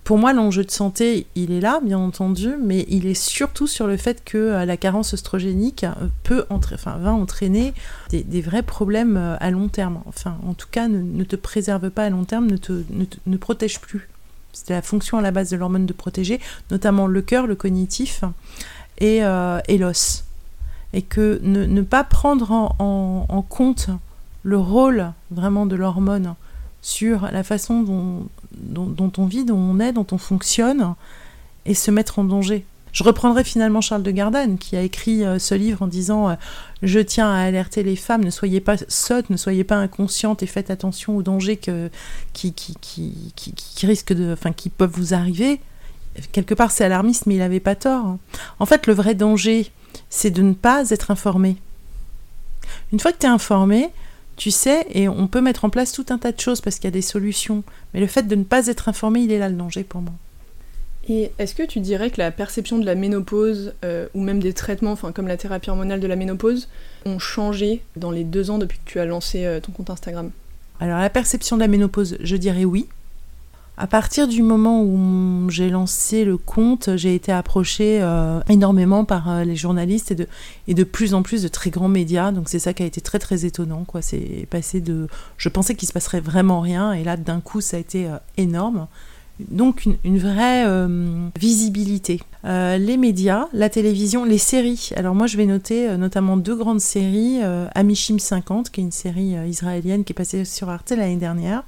pour 0.09 0.17
moi, 0.17 0.33
l'enjeu 0.33 0.65
de 0.65 0.71
santé, 0.71 1.27
il 1.35 1.53
est 1.53 1.61
là, 1.61 1.81
bien 1.85 1.99
entendu, 1.99 2.55
mais 2.59 2.87
il 2.89 3.05
est 3.05 3.13
surtout 3.13 3.67
sur 3.67 3.87
le 3.87 3.99
fait 3.99 4.25
que 4.25 4.39
euh, 4.39 4.65
la 4.65 4.79
carence 4.79 5.13
oestrogénique 5.13 5.85
euh, 5.85 6.09
peut 6.23 6.47
va 6.49 7.13
entraîner 7.13 7.75
des, 8.09 8.41
vrais 8.41 8.63
problèmes 8.63 9.19
euh, 9.19 9.37
à 9.39 9.51
long 9.51 9.69
terme. 9.69 10.01
Enfin, 10.07 10.39
en 10.47 10.55
tout 10.55 10.67
cas, 10.71 10.89
ne, 10.89 11.25
te 11.25 11.37
préserve 11.37 11.91
pas 11.91 12.05
à 12.05 12.09
long 12.09 12.25
terme, 12.25 12.47
ne 12.47 12.57
te, 12.57 12.85
ne, 13.27 13.37
protège 13.37 13.81
plus. 13.81 14.09
C'est 14.55 14.71
la 14.71 14.81
fonction 14.81 15.19
à 15.19 15.21
la 15.21 15.31
base 15.31 15.51
de 15.51 15.59
l'hormone 15.59 15.85
de 15.85 15.93
protéger, 15.93 16.41
notamment 16.71 17.07
le 17.07 17.21
cœur, 17.21 17.47
le 17.47 17.55
cognitif 17.55 18.25
et, 19.03 19.21
l'os. 19.21 20.25
Et 20.95 21.03
que 21.03 21.39
ne, 21.43 21.83
pas 21.83 22.03
prendre 22.03 22.75
en 22.79 23.45
compte 23.47 23.91
le 24.43 24.57
rôle 24.57 25.13
vraiment 25.31 25.67
de 25.67 25.77
l'hormone 25.77 26.35
sur 26.81 27.29
la 27.31 27.43
façon 27.43 27.83
dont, 27.83 28.29
dont, 28.61 29.13
on 29.19 29.27
vit, 29.27 29.45
dont 29.45 29.59
on 29.59 29.81
est, 29.81 29.93
dont 29.93 30.07
on 30.13 30.19
fonctionne, 30.19 30.95
et 31.67 31.75
se 31.75 31.91
mettre 31.91 32.19
en 32.19 32.25
danger. 32.25 32.65
Je 32.93 33.05
reprendrai 33.05 33.45
finalement 33.45 33.81
Charles 33.81 34.03
de 34.03 34.11
Gardanne 34.11 34.59
qui 34.59 34.77
a 34.77 34.83
écrit 34.83 35.25
euh, 35.25 35.39
ce 35.39 35.55
livre 35.55 35.83
en 35.83 35.87
disant 35.87 36.31
euh, 36.31 36.35
Je 36.83 37.01
tiens 37.01 37.31
à 37.31 37.41
alerter 37.41 37.83
les 37.83 37.97
femmes, 37.97 38.25
ne 38.25 38.31
soyez 38.31 38.61
pas 38.61 38.77
sottes, 38.89 39.31
ne 39.31 39.37
soyez 39.37 39.63
pas 39.63 39.77
inconscientes 39.77 40.43
et 40.43 40.47
faites 40.47 40.71
attention 40.71 41.17
aux 41.17 41.23
dangers 41.23 41.59
que, 41.59 41.91
qui, 42.33 42.53
qui, 42.55 42.75
qui, 42.81 43.33
qui, 43.37 43.87
risquent 43.87 44.15
de, 44.15 44.33
enfin, 44.33 44.53
qui 44.53 44.71
peuvent 44.71 44.93
vous 44.93 45.15
arriver. 45.15 45.61
Quelque 46.33 46.55
part, 46.55 46.71
c'est 46.71 46.85
alarmiste, 46.85 47.27
mais 47.27 47.35
il 47.35 47.39
n'avait 47.39 47.61
pas 47.61 47.77
tort. 47.77 48.17
En 48.59 48.67
fait, 48.67 48.87
le 48.87 48.95
vrai 48.95 49.15
danger, 49.15 49.71
c'est 50.11 50.31
de 50.31 50.43
ne 50.43 50.55
pas 50.55 50.91
être 50.91 51.11
informé. 51.11 51.57
Une 52.93 52.99
fois 52.99 53.13
que 53.13 53.19
tu 53.19 53.27
es 53.27 53.31
informé, 53.31 53.91
tu 54.39 54.53
sais, 54.53 54.87
et 54.93 55.09
on 55.09 55.27
peut 55.27 55.41
mettre 55.41 55.65
en 55.65 55.71
place 55.71 55.93
tout 55.93 56.07
un 56.11 56.17
tas 56.17 56.33
de 56.33 56.41
choses 56.41 56.61
parce 56.61 56.77
qu'il 56.77 56.85
y 56.85 56.89
a 56.89 56.93
des 56.93 57.03
solutions. 57.03 57.65
Mais 57.93 58.01
le 58.01 58.07
fait 58.07 58.23
de 58.23 58.35
ne 58.37 58.45
pas 58.45 58.69
être 58.69 58.89
informé, 58.89 59.21
il 59.21 59.33
est 59.33 59.39
là 59.39 59.49
le 59.49 59.57
danger 59.57 59.83
pour 59.83 60.01
moi. 60.01 60.15
Et 61.09 61.33
est-ce 61.39 61.55
que 61.55 61.65
tu 61.65 61.81
dirais 61.81 62.11
que 62.11 62.21
la 62.21 62.31
perception 62.31 62.79
de 62.79 62.87
la 62.87 62.95
ménopause, 62.95 63.75
euh, 63.85 64.07
ou 64.15 64.23
même 64.23 64.41
des 64.41 64.53
traitements, 64.53 64.93
enfin 64.93 65.11
comme 65.11 65.27
la 65.27 65.37
thérapie 65.37 65.71
hormonale 65.71 66.01
de 66.01 66.07
la 66.07 66.17
ménopause, 66.17 66.69
ont 67.05 67.19
changé 67.19 67.83
dans 67.97 68.11
les 68.11 68.25
deux 68.25 68.51
ans 68.51 68.59
depuis 68.59 68.79
que 68.79 68.91
tu 68.91 69.01
as 69.01 69.07
lancé 69.07 69.45
euh, 69.45 69.59
ton 69.59 69.73
compte 69.73 69.91
Instagram? 69.91 70.31
Alors 70.81 70.99
la 70.99 71.11
perception 71.11 71.57
de 71.57 71.63
la 71.63 71.69
ménopause, 71.69 72.17
je 72.21 72.37
dirais 72.37 72.65
oui. 72.65 72.87
À 73.81 73.87
partir 73.87 74.27
du 74.27 74.43
moment 74.43 74.83
où 74.83 75.49
j'ai 75.51 75.71
lancé 75.71 76.25
le 76.25 76.37
compte, 76.37 76.91
j'ai 76.97 77.15
été 77.15 77.31
approchée 77.31 78.01
euh, 78.03 78.41
énormément 78.49 79.05
par 79.05 79.31
euh, 79.31 79.45
les 79.45 79.55
journalistes 79.55 80.11
et 80.11 80.17
de, 80.17 80.27
et 80.67 80.75
de 80.75 80.83
plus 80.83 81.15
en 81.15 81.23
plus 81.23 81.45
de 81.45 81.49
très 81.49 81.71
grands 81.71 81.89
médias. 81.89 82.33
Donc 82.33 82.49
c'est 82.49 82.59
ça 82.59 82.75
qui 82.75 82.83
a 82.83 82.87
été 82.87 83.01
très 83.01 83.21
très 83.21 83.45
étonnant. 83.45 83.85
Quoi. 83.85 84.03
C'est 84.03 84.49
passé 84.51 84.81
de... 84.81 85.07
Je 85.37 85.49
pensais 85.49 85.77
qu'il 85.77 85.87
se 85.87 85.93
passerait 85.93 86.19
vraiment 86.19 86.61
rien 86.61 86.93
et 86.93 87.05
là 87.05 87.17
d'un 87.17 87.39
coup 87.39 87.61
ça 87.61 87.77
a 87.77 87.81
été 87.81 88.09
euh, 88.09 88.17
énorme. 88.37 88.89
Donc 89.49 89.87
une, 90.03 90.19
vraie 90.19 90.67
visibilité. 91.39 92.21
les 92.43 92.97
médias, 92.97 93.47
la 93.53 93.69
télévision, 93.69 94.25
les 94.25 94.37
séries. 94.37 94.91
Alors 94.97 95.15
moi 95.15 95.29
je 95.29 95.37
vais 95.37 95.47
noter 95.47 95.97
notamment 95.97 96.37
deux 96.37 96.57
grandes 96.57 96.81
séries. 96.81 97.39
Amishim 97.77 98.19
50, 98.19 98.71
qui 98.71 98.81
est 98.81 98.83
une 98.83 98.91
série 98.91 99.37
israélienne 99.49 100.03
qui 100.03 100.13
est 100.13 100.15
passée 100.15 100.45
sur 100.45 100.69
Arte 100.71 100.91
l'année 100.91 101.19
dernière 101.19 101.63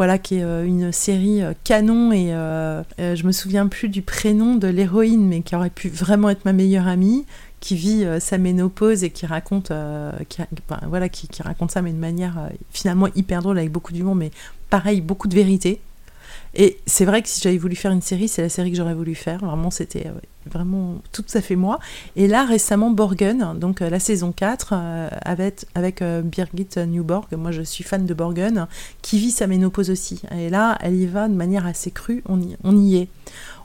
voilà, 0.00 0.16
qui 0.16 0.36
est 0.36 0.44
euh, 0.44 0.64
une 0.64 0.92
série 0.92 1.42
euh, 1.42 1.52
canon 1.62 2.10
et 2.10 2.32
euh, 2.32 2.82
je 2.98 3.22
me 3.26 3.32
souviens 3.32 3.66
plus 3.66 3.90
du 3.90 4.00
prénom 4.00 4.54
de 4.54 4.66
l'héroïne, 4.66 5.28
mais 5.28 5.42
qui 5.42 5.54
aurait 5.54 5.68
pu 5.68 5.90
vraiment 5.90 6.30
être 6.30 6.46
ma 6.46 6.54
meilleure 6.54 6.88
amie, 6.88 7.26
qui 7.60 7.76
vit 7.76 8.06
sa 8.18 8.38
ménopause 8.38 9.04
et 9.04 9.10
qui 9.10 9.26
raconte, 9.26 9.70
voilà, 10.88 11.10
qui, 11.10 11.28
raconte 11.42 11.70
ça, 11.72 11.82
mais 11.82 11.92
de 11.92 11.98
manière 11.98 12.48
finalement 12.70 13.08
hyper 13.14 13.42
drôle 13.42 13.58
avec 13.58 13.70
beaucoup 13.70 13.92
d'humour, 13.92 14.14
mais 14.14 14.30
pareil, 14.70 15.02
beaucoup 15.02 15.28
de 15.28 15.34
vérité. 15.34 15.82
Et 16.54 16.78
c'est 16.86 17.04
vrai 17.04 17.22
que 17.22 17.28
si 17.28 17.40
j'avais 17.40 17.58
voulu 17.58 17.76
faire 17.76 17.92
une 17.92 18.02
série, 18.02 18.26
c'est 18.26 18.42
la 18.42 18.48
série 18.48 18.70
que 18.70 18.76
j'aurais 18.76 18.94
voulu 18.94 19.14
faire. 19.14 19.38
Vraiment, 19.38 19.70
c'était 19.70 20.08
euh, 20.08 20.12
vraiment 20.46 20.96
tout 21.12 21.24
à 21.34 21.40
fait 21.40 21.54
moi. 21.54 21.78
Et 22.16 22.26
là, 22.26 22.44
récemment, 22.44 22.90
Borgen, 22.90 23.56
donc 23.58 23.82
euh, 23.82 23.90
la 23.90 24.00
saison 24.00 24.32
4, 24.32 24.72
euh, 24.72 25.08
avec, 25.24 26.02
Birgit 26.24 26.68
Newborg, 26.86 27.26
moi 27.36 27.52
je 27.52 27.62
suis 27.62 27.84
fan 27.84 28.04
de 28.04 28.14
Borgen, 28.14 28.66
qui 29.02 29.18
vit 29.18 29.30
sa 29.30 29.46
ménopause 29.46 29.90
aussi. 29.90 30.22
Et 30.36 30.50
là, 30.50 30.76
elle 30.80 30.96
y 30.96 31.06
va 31.06 31.28
de 31.28 31.34
manière 31.34 31.66
assez 31.66 31.90
crue, 31.90 32.22
on 32.28 32.40
y, 32.40 32.56
on 32.64 32.76
y 32.76 32.96
est. 32.96 33.08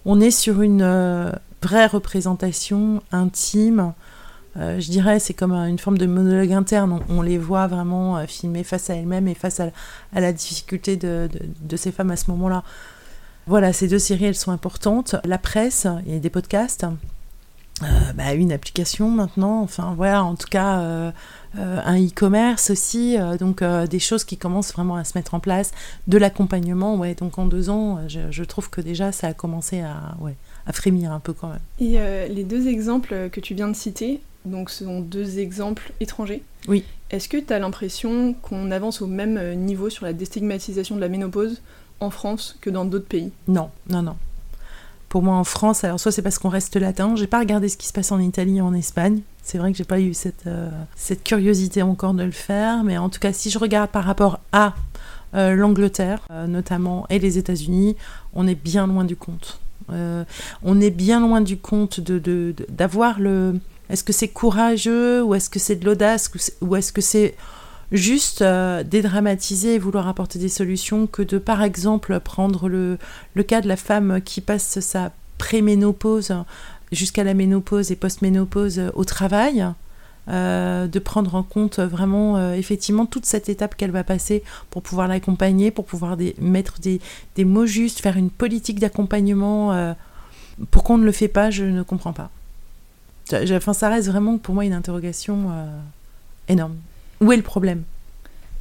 On 0.06 0.20
est 0.20 0.32
sur 0.32 0.62
une 0.62 0.84
vraie 1.64 1.88
représentation 1.88 3.02
intime 3.12 3.94
euh, 4.58 4.80
je 4.80 4.90
dirais, 4.90 5.20
c'est 5.20 5.34
comme 5.34 5.52
une 5.52 5.80
forme 5.80 5.98
de 5.98 6.06
monologue 6.06 6.54
interne. 6.54 7.00
On, 7.10 7.22
les 7.22 7.38
voit 7.38 7.68
vraiment 7.68 8.18
euh, 8.18 8.26
filmer 8.26 8.64
face 8.64 8.90
à 8.90 8.96
elles-mêmes 8.96 9.28
et 9.28 9.34
face 9.34 9.60
à, 9.60 9.70
la 10.14 10.32
difficulté 10.32 10.96
de, 10.96 11.30
ces 11.76 11.92
femmes 11.92 12.12
à 12.12 12.16
ce 12.16 12.32
moment-là. 12.32 12.64
Voilà, 13.48 13.74
ces 13.74 13.88
deux 13.88 14.00
séries, 14.00 14.26
elles 14.26 14.36
sont 14.36 14.52
importantes. 14.52 15.16
La 15.26 15.38
presse, 15.38 15.88
il 16.06 16.14
y 16.14 16.16
a 16.16 16.20
des 16.20 16.30
podcasts. 16.30 16.86
Euh, 17.84 17.86
bah, 18.16 18.34
une 18.34 18.54
application 18.54 19.10
maintenant, 19.10 19.62
enfin 19.62 19.94
voilà, 19.98 20.24
en 20.24 20.36
tout 20.36 20.48
cas 20.48 21.12
un 21.58 21.98
e-commerce 21.98 22.70
aussi, 22.70 23.18
donc 23.40 23.62
des 23.64 24.00
choses 24.00 24.24
qui 24.24 24.38
commencent 24.38 24.72
vraiment 24.72 24.96
à 24.96 25.04
se 25.04 25.18
mettre 25.18 25.34
en 25.34 25.42
place, 25.42 25.72
de 26.08 26.18
l'accompagnement, 26.18 26.96
ouais, 26.96 27.16
donc 27.16 27.38
en 27.38 27.46
deux 27.46 27.70
ans, 27.70 28.00
je, 28.08 28.44
trouve 28.44 28.70
que 28.70 28.80
déjà 28.80 29.12
ça 29.12 29.28
a 29.28 29.34
commencé 29.34 29.82
à, 29.82 30.16
ouais, 30.22 30.36
à 30.66 30.72
frémir 30.72 31.12
un 31.12 31.20
peu 31.20 31.34
quand 31.34 31.50
même. 31.50 31.60
Et 31.80 31.98
les 32.30 32.46
deux 32.46 32.70
exemples 32.70 33.30
que 33.30 33.42
tu 33.42 33.54
viens 33.54 33.68
de 33.68 33.76
citer, 33.76 34.22
donc 34.46 34.70
ce 34.70 34.86
sont 34.86 35.02
deux 35.02 35.40
exemples 35.40 35.92
étrangers. 36.00 36.44
Oui. 36.68 36.84
Est-ce 37.12 37.30
que 37.30 37.38
tu 37.38 37.54
as 37.54 37.60
l'impression 37.60 38.34
qu'on 38.34 38.72
avance 38.72 39.02
au 39.02 39.08
même 39.08 39.38
euh, 39.38 39.56
niveau 39.56 39.90
sur 39.90 40.06
la 40.06 40.14
déstigmatisation 40.14 40.96
de 40.96 41.02
la 41.02 41.10
ménopause 41.10 41.62
en 42.00 42.10
France 42.10 42.58
que 42.62 42.70
dans 42.70 42.86
d'autres 42.86 43.08
pays? 43.08 43.32
Non, 43.48 43.70
non, 43.90 44.02
non. 44.02 44.16
pour 45.10 45.22
moi 45.22 45.36
en 45.36 45.44
France, 45.44 45.84
alors 45.84 46.00
soit 46.00 46.12
c'est 46.12 46.22
parce 46.22 46.40
qu'on 46.40 46.50
reste 46.50 46.76
latin, 46.76 47.16
j'ai 47.16 47.28
pas 47.28 47.40
regardé 47.40 47.70
ce 47.70 47.78
qui 47.78 47.88
se 47.88 47.94
passe 47.94 48.12
en 48.12 48.20
Italie 48.20 48.58
et 48.58 48.62
en 48.62 48.74
Espagne. 48.74 49.22
C'est 49.46 49.60
vrai 49.60 49.72
que 49.72 49.78
j'ai 49.78 49.84
pas 49.84 50.00
eu 50.00 50.16
cette, 50.16 50.48
euh, 50.48 50.72
cette 50.96 51.24
curiosité 51.24 51.84
encore 51.84 52.16
de 52.16 52.24
le 52.24 52.32
faire, 52.32 52.84
mais 52.84 52.98
en 52.98 53.10
tout 53.10 53.20
cas, 53.20 53.32
si 53.32 53.52
je 53.52 53.60
regarde 53.60 53.92
par 53.92 54.04
rapport 54.04 54.40
à 54.52 54.74
euh, 55.36 55.54
l'Angleterre, 55.54 56.20
euh, 56.32 56.48
notamment, 56.48 57.06
et 57.12 57.20
les 57.20 57.38
États-Unis, 57.38 57.96
on 58.34 58.48
est 58.48 58.56
bien 58.56 58.88
loin 58.88 59.04
du 59.04 59.16
compte. 59.16 59.60
on 59.90 60.82
est 60.82 60.90
bien 60.90 61.20
loin 61.20 61.42
du 61.42 61.58
compte 61.58 62.00
de, 62.00 62.56
d'avoir 62.70 63.20
le. 63.20 63.60
Est-ce 63.90 64.04
que 64.04 64.14
c'est 64.14 64.28
courageux 64.28 65.24
ou 65.24 65.36
est-ce 65.36 65.50
que 65.50 65.60
c'est 65.60 65.76
de 65.76 65.86
l'audace 65.86 66.32
ou 66.62 66.76
est-ce 66.76 66.92
que 66.92 67.02
c'est 67.02 67.36
juste 67.92 68.44
dédramatiser 68.44 69.76
et 69.76 69.80
vouloir 69.80 70.08
apporter 70.08 70.40
des 70.40 70.50
solutions 70.50 71.06
que 71.06 71.22
de 71.22 71.38
par 71.38 71.62
exemple 71.62 72.20
prendre 72.20 72.68
le, 72.68 72.98
cas 73.48 73.62
de 73.62 73.68
la 73.68 73.78
femme 73.78 74.22
qui 74.22 74.42
passe 74.42 74.80
sa 74.80 75.12
préménopause 75.38 76.34
jusqu'à 76.92 77.24
la 77.24 77.34
ménopause 77.34 77.92
et 77.92 77.96
post-ménopause 77.96 78.80
euh, 78.80 78.90
au 78.94 79.04
travail, 79.04 79.66
euh, 80.28 80.88
de 80.88 81.00
prendre 81.00 81.36
en 81.36 81.44
compte 81.44 81.80
vraiment 81.80 82.38
euh, 82.38 82.54
effectivement 82.54 83.06
toute 83.06 83.26
cette 83.26 83.48
étape 83.50 83.76
qu'elle 83.76 83.92
va 83.92 84.04
passer 84.04 84.44
pour 84.72 84.82
pouvoir 84.82 85.08
l'accompagner, 85.08 85.70
pour 85.70 85.86
pouvoir 85.86 86.18
mettre 86.40 86.80
des, 86.80 87.00
mots 87.46 87.68
justes, 87.68 88.00
faire 88.00 88.18
une 88.18 88.32
politique 88.32 88.80
d'accompagnement. 88.80 89.96
pourquoi 90.72 90.96
on 90.96 91.00
ne 91.00 91.06
le 91.06 91.12
fait 91.12 91.28
pas, 91.28 91.52
je 91.52 91.64
ne 91.64 91.84
comprends 91.84 92.14
pas. 92.14 92.32
Enfin, 93.32 93.74
ça 93.74 93.90
reste 93.90 94.08
vraiment 94.08 94.38
pour 94.38 94.54
moi 94.54 94.66
une 94.66 94.74
interrogation 94.74 95.50
énorme. 96.48 96.76
Où 97.22 97.32
est 97.32 97.38
le 97.38 97.44
problème? 97.44 97.84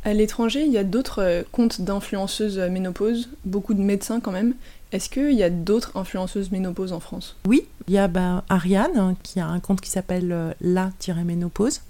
À 0.05 0.13
l'étranger, 0.13 0.65
il 0.67 0.73
y 0.73 0.79
a 0.79 0.85
d'autres 0.85 1.45
comptes 1.51 1.81
d'influenceuses 1.81 2.59
ménopause, 2.59 3.31
beaucoup 3.45 3.75
de 3.75 3.81
médecins 3.81 4.21
quand 4.21 4.33
même. 4.33 4.55
Est-ce 4.93 5.09
qu'il 5.09 5.33
y 5.33 5.43
a 5.43 5.51
d'autres 5.51 5.97
influenceuses 5.97 6.53
ménopause 6.53 6.93
en 6.93 7.01
France? 7.01 7.37
Oui, 7.49 7.67
il 7.89 7.95
y 7.95 7.99
a 7.99 8.07
ben, 8.07 8.45
Ariane 8.49 8.97
hein, 8.97 9.17
qui 9.25 9.41
a 9.41 9.47
un 9.47 9.59
compte 9.59 9.81
qui 9.81 9.91
s'appelle 9.91 10.31
euh, 10.31 10.53
La-Ménopause. 10.61 11.81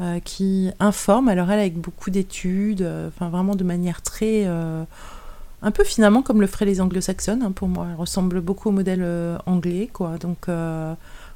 Euh, 0.00 0.18
qui 0.20 0.70
informe, 0.80 1.28
alors 1.28 1.50
elle 1.50 1.58
avec 1.58 1.76
beaucoup 1.76 2.08
d'études, 2.08 2.80
euh, 2.80 3.08
enfin 3.08 3.28
vraiment 3.28 3.54
de 3.54 3.64
manière 3.64 4.00
très, 4.00 4.46
un 4.46 5.70
peu 5.70 5.84
finalement 5.84 6.22
comme 6.22 6.40
le 6.40 6.46
feraient 6.46 6.64
les 6.64 6.80
anglo-saxonnes 6.80 7.42
hein, 7.42 7.52
pour 7.52 7.68
moi. 7.68 7.88
Elle 7.90 7.96
ressemble 7.96 8.40
beaucoup 8.40 8.70
au 8.70 8.72
modèle 8.72 9.04
anglais, 9.44 9.90
quoi. 9.92 10.16
Donc 10.16 10.46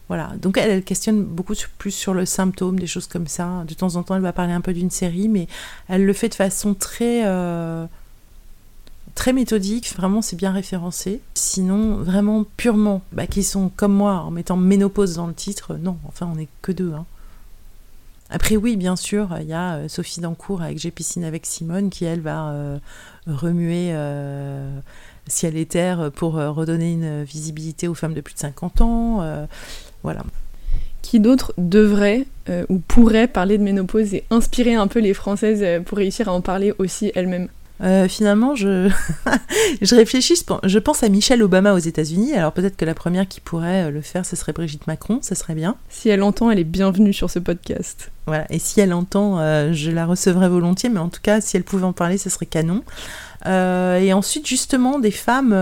voilà. 0.08 0.32
Donc 0.40 0.58
elle, 0.58 0.82
questionne 0.82 1.22
beaucoup 1.22 1.54
plus 1.78 1.90
sur 1.90 2.14
le 2.14 2.26
symptôme, 2.26 2.78
des 2.78 2.86
choses 2.86 3.06
comme 3.06 3.26
ça. 3.26 3.64
De 3.66 3.74
temps 3.74 3.96
en 3.96 4.02
temps, 4.02 4.16
elle 4.16 4.22
va 4.22 4.32
parler 4.32 4.52
un 4.52 4.60
peu 4.60 4.72
d'une 4.72 4.90
série, 4.90 5.28
mais 5.28 5.48
elle 5.88 6.04
le 6.04 6.12
fait 6.12 6.28
de 6.28 6.34
façon 6.34 6.74
très 6.74 7.24
très 9.14 9.32
méthodique, 9.32 9.94
vraiment 9.96 10.22
c'est 10.22 10.36
bien 10.36 10.52
référencé. 10.52 11.20
Sinon, 11.34 11.96
vraiment 11.96 12.44
purement, 12.56 13.02
bah, 13.12 13.26
qui 13.26 13.42
sont 13.42 13.70
comme 13.74 13.92
moi 13.92 14.16
en 14.20 14.30
mettant 14.30 14.56
ménopause 14.56 15.14
dans 15.14 15.26
le 15.26 15.34
titre, 15.34 15.76
non, 15.76 15.98
enfin 16.06 16.28
on 16.30 16.36
n'est 16.36 16.48
que 16.62 16.72
deux. 16.72 16.92
Hein. 16.92 17.06
Après 18.30 18.56
oui, 18.56 18.76
bien 18.76 18.96
sûr, 18.96 19.36
il 19.40 19.46
y 19.46 19.52
a 19.52 19.76
euh, 19.76 19.88
Sophie 19.88 20.20
Dancourt 20.20 20.62
avec 20.62 20.78
J'ai 20.78 20.90
piscine 20.90 21.24
avec 21.24 21.46
Simone 21.46 21.90
qui 21.90 22.04
elle 22.04 22.20
va 22.20 22.48
euh, 22.48 22.78
remuer 23.26 23.90
euh, 23.92 24.80
ciel 25.26 25.56
et 25.56 25.66
terre 25.66 26.10
pour 26.12 26.34
redonner 26.34 26.92
une 26.92 27.22
visibilité 27.22 27.86
aux 27.86 27.94
femmes 27.94 28.14
de 28.14 28.20
plus 28.20 28.34
de 28.34 28.40
50 28.40 28.80
ans. 28.80 29.46
Voilà. 30.04 30.22
Qui 31.02 31.18
d'autre 31.18 31.52
devrait 31.58 32.26
ou 32.68 32.78
pourrait 32.78 33.26
parler 33.26 33.58
de 33.58 33.62
ménopause 33.62 34.14
et 34.14 34.24
inspirer 34.30 34.74
un 34.74 34.86
peu 34.86 35.00
les 35.00 35.12
Françaises 35.12 35.64
pour 35.84 35.98
réussir 35.98 36.28
à 36.28 36.32
en 36.32 36.40
parler 36.40 36.72
aussi 36.78 37.10
elles-mêmes? 37.14 37.48
Euh, 37.82 38.06
finalement, 38.06 38.54
je, 38.54 38.88
je 39.82 39.94
réfléchis, 39.94 40.34
je 40.62 40.78
pense 40.78 41.02
à 41.02 41.08
Michelle 41.08 41.42
Obama 41.42 41.74
aux 41.74 41.78
États-Unis. 41.78 42.34
Alors 42.34 42.52
peut-être 42.52 42.76
que 42.76 42.84
la 42.84 42.94
première 42.94 43.26
qui 43.26 43.40
pourrait 43.40 43.84
euh, 43.84 43.90
le 43.90 44.00
faire, 44.00 44.24
ce 44.24 44.36
serait 44.36 44.52
Brigitte 44.52 44.86
Macron, 44.86 45.18
ce 45.22 45.34
serait 45.34 45.54
bien. 45.54 45.76
Si 45.88 46.08
elle 46.08 46.22
entend, 46.22 46.50
elle 46.50 46.60
est 46.60 46.64
bienvenue 46.64 47.12
sur 47.12 47.30
ce 47.30 47.40
podcast. 47.40 48.12
Voilà, 48.26 48.46
et 48.50 48.58
si 48.58 48.80
elle 48.80 48.94
entend, 48.94 49.40
euh, 49.40 49.72
je 49.72 49.90
la 49.90 50.06
recevrai 50.06 50.48
volontiers, 50.48 50.88
mais 50.88 51.00
en 51.00 51.08
tout 51.08 51.20
cas, 51.20 51.40
si 51.40 51.56
elle 51.56 51.64
pouvait 51.64 51.84
en 51.84 51.92
parler, 51.92 52.16
ce 52.16 52.30
serait 52.30 52.46
canon. 52.46 52.82
et 53.44 54.12
ensuite, 54.12 54.46
justement, 54.46 54.98
des 54.98 55.10
femmes, 55.10 55.52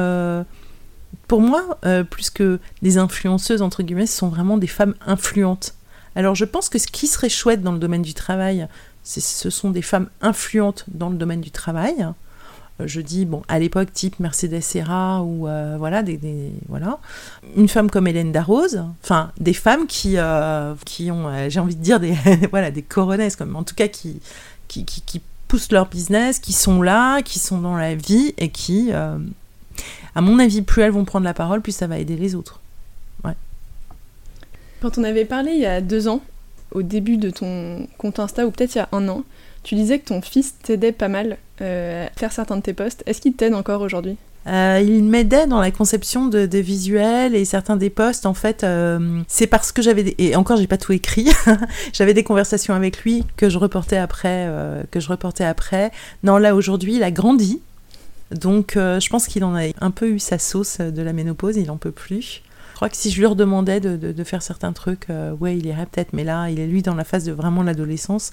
pour 1.29 1.40
moi, 1.40 1.79
plus 2.11 2.31
que 2.31 2.59
des 2.83 2.98
influenceuses, 2.98 3.62
entre 3.62 3.83
guillemets, 3.83 4.07
ce 4.07 4.16
sont 4.18 4.29
vraiment 4.29 4.59
des 4.59 4.66
femmes 4.66 4.94
influentes. 5.07 5.75
Alors 6.14 6.35
je 6.35 6.44
pense 6.44 6.68
que 6.68 6.79
ce 6.79 6.87
qui 6.87 7.07
serait 7.07 7.29
chouette 7.29 7.62
dans 7.62 7.72
le 7.72 7.79
domaine 7.79 8.03
du 8.03 8.14
travail, 8.14 8.68
ce 9.05 9.51
sont 9.51 9.70
des 9.70 9.83
femmes 9.83 10.09
influentes 10.20 10.85
dans 10.88 11.11
le 11.11 11.16
domaine 11.16 11.40
du 11.40 11.51
travail. 11.51 12.07
Euh, 12.81 12.87
je 12.87 13.01
dis, 13.01 13.25
bon, 13.25 13.42
à 13.48 13.59
l'époque, 13.59 13.92
type 13.92 14.20
Mercedes 14.20 14.61
Serra 14.61 15.22
ou 15.22 15.48
euh, 15.48 15.77
voilà, 15.79 16.03
des, 16.03 16.53
voilà. 16.68 16.98
Une 17.57 17.68
femme 17.68 17.90
comme 17.90 18.07
Hélène 18.07 18.33
Darroze, 18.33 18.85
enfin, 19.03 19.33
des 19.38 19.55
femmes 19.55 19.87
qui, 19.87 20.14
euh, 20.16 20.75
qui 20.85 21.11
ont, 21.11 21.31
j'ai 21.48 21.61
envie 21.61 21.77
de 21.77 21.83
dire, 21.83 22.01
des, 22.01 22.14
voilà, 22.51 22.70
des 22.70 22.83
coronesses, 22.83 23.37
comme, 23.37 23.57
en 23.57 23.64
tout 23.64 23.75
cas, 23.75 23.88
qui, 23.88 24.20
qui, 24.68 24.85
qui, 24.85 25.20
poussent 25.48 25.70
leur 25.70 25.87
business, 25.87 26.38
qui 26.38 26.55
sont 26.55 26.81
là, 26.81 27.20
qui 27.20 27.38
sont 27.38 27.61
dans 27.61 27.77
la 27.77 27.94
vie 27.94 28.33
et 28.38 28.48
qui, 28.48 28.90
à 30.14 30.20
mon 30.20 30.38
avis, 30.38 30.62
plus 30.62 30.83
elles 30.83 30.90
vont 30.90 31.05
prendre 31.05 31.25
la 31.25 31.35
parole, 31.35 31.61
plus 31.61 31.72
ça 31.72 31.87
va 31.87 31.98
aider 31.98 32.16
les 32.16 32.35
autres. 32.35 32.61
Ouais. 33.25 33.35
Quand 34.81 34.98
on 34.98 35.05
avait 35.05 35.25
parlé 35.25 35.53
il 35.53 35.61
y 35.61 35.66
a 35.66 35.81
deux 35.81 36.09
ans 36.09 36.20
au 36.72 36.83
début 36.83 37.16
de 37.16 37.31
ton 37.31 37.87
compte 37.98 38.18
Insta, 38.18 38.46
ou 38.46 38.51
peut-être 38.51 38.75
il 38.75 38.79
y 38.79 38.81
a 38.81 38.88
un 38.92 39.09
an, 39.09 39.25
tu 39.62 39.75
disais 39.75 39.98
que 39.98 40.07
ton 40.07 40.22
fils 40.22 40.55
t'aidait 40.62 40.92
pas 40.92 41.09
mal 41.09 41.37
euh, 41.61 42.07
à 42.07 42.18
faire 42.18 42.33
certains 42.33 42.57
de 42.57 42.62
tes 42.62 42.72
posts. 42.72 43.03
Est-ce 43.07 43.20
qu'il 43.20 43.35
t'aide 43.35 43.55
encore 43.55 43.81
aujourd'hui? 43.81 44.16
Euh, 44.48 44.83
il 44.85 45.05
m'aidait 45.05 45.46
dans 45.46 45.61
la 45.61 45.70
conception 45.70 46.27
de, 46.27 46.46
des 46.46 46.62
visuels 46.62 47.37
et 47.37 47.44
certains 47.44 47.77
des 47.77 47.90
posts. 47.90 48.27
En 48.27 48.35
fait, 48.35 48.64
euh, 48.64 49.20
c'est 49.29 49.46
parce 49.46 49.70
que 49.70 49.83
j'avais 49.83 50.16
et 50.18 50.35
encore 50.35 50.57
j'ai 50.57 50.66
pas 50.66 50.79
tout 50.79 50.92
écrit. 50.92 51.31
j'avais 51.92 52.14
des 52.14 52.25
conversations 52.25 52.75
avec 52.75 52.98
lui 53.05 53.25
que 53.37 53.48
je 53.48 53.59
reportais 53.59 53.98
après, 53.98 54.51
que 54.90 54.98
je 54.98 55.09
reportais 55.09 55.44
après. 55.44 55.92
Non, 56.25 56.38
là 56.38 56.57
aujourd'hui, 56.57 56.96
il 56.96 57.05
a 57.05 57.12
grandi, 57.12 57.61
donc 58.34 58.72
je 58.74 59.08
pense 59.08 59.26
qu'il 59.26 59.44
en 59.44 59.54
a 59.56 59.68
un 59.80 59.90
peu 59.90 60.08
eu 60.08 60.18
sa 60.18 60.38
sauce 60.38 60.78
de 60.78 61.02
la 61.02 61.12
ménopause. 61.12 61.56
Il 61.56 61.70
en 61.70 61.76
peut 61.76 61.92
plus 61.92 62.42
crois 62.82 62.90
que 62.90 62.96
si 62.96 63.12
je 63.12 63.18
lui 63.20 63.26
redemandais 63.26 63.78
de, 63.78 64.24
faire 64.24 64.42
certains 64.42 64.72
trucs, 64.72 65.08
euh, 65.08 65.30
ouais, 65.36 65.56
il 65.56 65.64
irait 65.66 65.86
peut-être, 65.86 66.12
mais 66.12 66.24
là, 66.24 66.50
il 66.50 66.58
est 66.58 66.66
lui 66.66 66.82
dans 66.82 66.96
la 66.96 67.04
phase 67.04 67.22
de 67.22 67.30
vraiment 67.30 67.62
l'adolescence. 67.62 68.32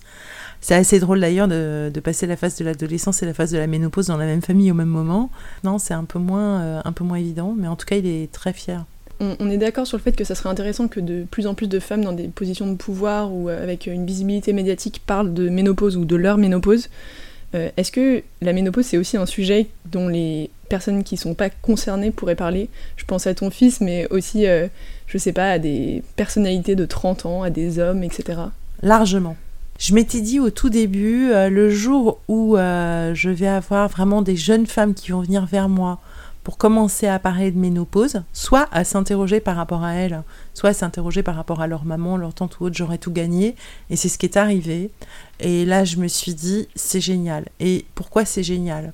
C'est 0.59 0.73
assez 0.73 0.99
drôle 0.99 1.19
d'ailleurs 1.19 1.47
de, 1.47 1.91
passer 2.03 2.25
la 2.25 2.35
phase 2.35 2.57
de 2.57 2.65
l'adolescence 2.65 3.21
et 3.21 3.27
la 3.27 3.35
phase 3.35 3.51
de 3.51 3.59
la 3.59 3.67
ménopause 3.67 4.07
dans 4.07 4.17
la 4.17 4.25
même 4.25 4.41
famille 4.41 4.71
au 4.71 4.73
même 4.73 4.87
moment. 4.87 5.29
Non, 5.63 5.77
c'est 5.77 5.93
un 5.93 6.03
peu 6.03 6.17
moins, 6.17 6.61
euh, 6.61 6.81
un 6.83 6.91
peu 6.93 7.03
moins 7.03 7.17
évident, 7.17 7.53
mais 7.55 7.67
en 7.67 7.75
tout 7.75 7.85
cas, 7.85 7.97
il 7.97 8.07
est 8.07 8.31
très 8.31 8.51
fier. 8.51 8.85
On, 9.19 9.51
est 9.51 9.57
d'accord 9.57 9.85
sur 9.85 9.97
le 9.97 10.01
fait 10.01 10.13
que 10.13 10.23
ça 10.23 10.33
serait 10.33 10.49
intéressant 10.49 10.87
que 10.87 10.99
de 10.99 11.25
plus 11.29 11.45
en 11.45 11.53
plus 11.53 11.67
de 11.67 11.79
femmes 11.79 12.03
dans 12.03 12.13
des 12.13 12.29
positions 12.29 12.71
de 12.71 12.75
pouvoir 12.75 13.31
ou 13.31 13.49
euh, 13.49 13.61
avec 13.61 13.85
une 13.85 14.07
visibilité 14.07 14.51
médiatique 14.51 15.03
parlent 15.05 15.31
de 15.31 15.47
ménopause 15.47 15.95
ou 15.95 16.05
de 16.05 16.15
leur 16.15 16.39
ménopause. 16.39 16.89
Est-ce 17.53 17.91
que 17.91 18.21
la 18.41 18.53
ménopause, 18.53 18.85
c'est 18.85 18.97
aussi 18.97 19.17
un 19.17 19.25
sujet 19.25 19.67
dont 19.85 20.07
les 20.07 20.51
personnes 20.69 21.03
qui 21.03 21.17
sont 21.17 21.33
pas 21.33 21.49
concernées 21.49 22.11
pourraient 22.11 22.35
parler? 22.35 22.69
Je 22.95 23.05
pense 23.05 23.27
à 23.27 23.33
ton 23.33 23.49
fils, 23.49 23.81
mais 23.81 24.07
aussi, 24.11 24.47
euh, 24.47 24.67
je 25.07 25.17
sais 25.17 25.33
pas, 25.33 25.51
à 25.51 25.59
des 25.59 26.03
personnalités 26.15 26.75
de 26.75 26.85
30 26.85 27.25
ans, 27.25 27.43
à 27.43 27.49
des 27.49 27.79
hommes, 27.79 28.03
etc. 28.03 28.39
Largement. 28.81 29.35
Je 29.79 29.93
m'étais 29.93 30.21
dit 30.21 30.39
au 30.39 30.49
tout 30.49 30.69
début, 30.69 31.31
euh, 31.31 31.49
le 31.49 31.69
jour 31.69 32.19
où 32.27 32.57
euh, 32.57 33.13
je 33.15 33.29
vais 33.29 33.47
avoir 33.47 33.87
vraiment 33.87 34.21
des 34.21 34.35
jeunes 34.35 34.67
femmes 34.67 34.93
qui 34.93 35.11
vont 35.11 35.21
venir 35.21 35.45
vers 35.45 35.69
moi 35.69 35.99
pour 36.49 36.57
commencer 36.57 37.05
à 37.05 37.19
parler 37.19 37.51
de 37.51 37.59
ménopause, 37.59 38.23
soit 38.33 38.67
à 38.71 38.83
s'interroger 38.83 39.39
par 39.39 39.55
rapport 39.55 39.83
à 39.83 39.93
elles, 39.93 40.23
soit 40.55 40.71
à 40.71 40.73
s'interroger 40.73 41.21
par 41.21 41.35
rapport 41.35 41.61
à 41.61 41.67
leur 41.67 41.85
maman, 41.85 42.17
leur 42.17 42.33
tante 42.33 42.59
ou 42.59 42.63
autre, 42.63 42.75
j'aurais 42.75 42.97
tout 42.97 43.11
gagné. 43.11 43.55
Et 43.91 43.95
c'est 43.95 44.09
ce 44.09 44.17
qui 44.17 44.25
est 44.25 44.35
arrivé. 44.35 44.89
Et 45.39 45.63
là, 45.63 45.85
je 45.85 45.97
me 45.97 46.07
suis 46.07 46.33
dit, 46.33 46.67
c'est 46.73 47.01
génial. 47.01 47.45
Et 47.59 47.85
pourquoi 47.93 48.25
c'est 48.25 48.41
génial? 48.41 48.93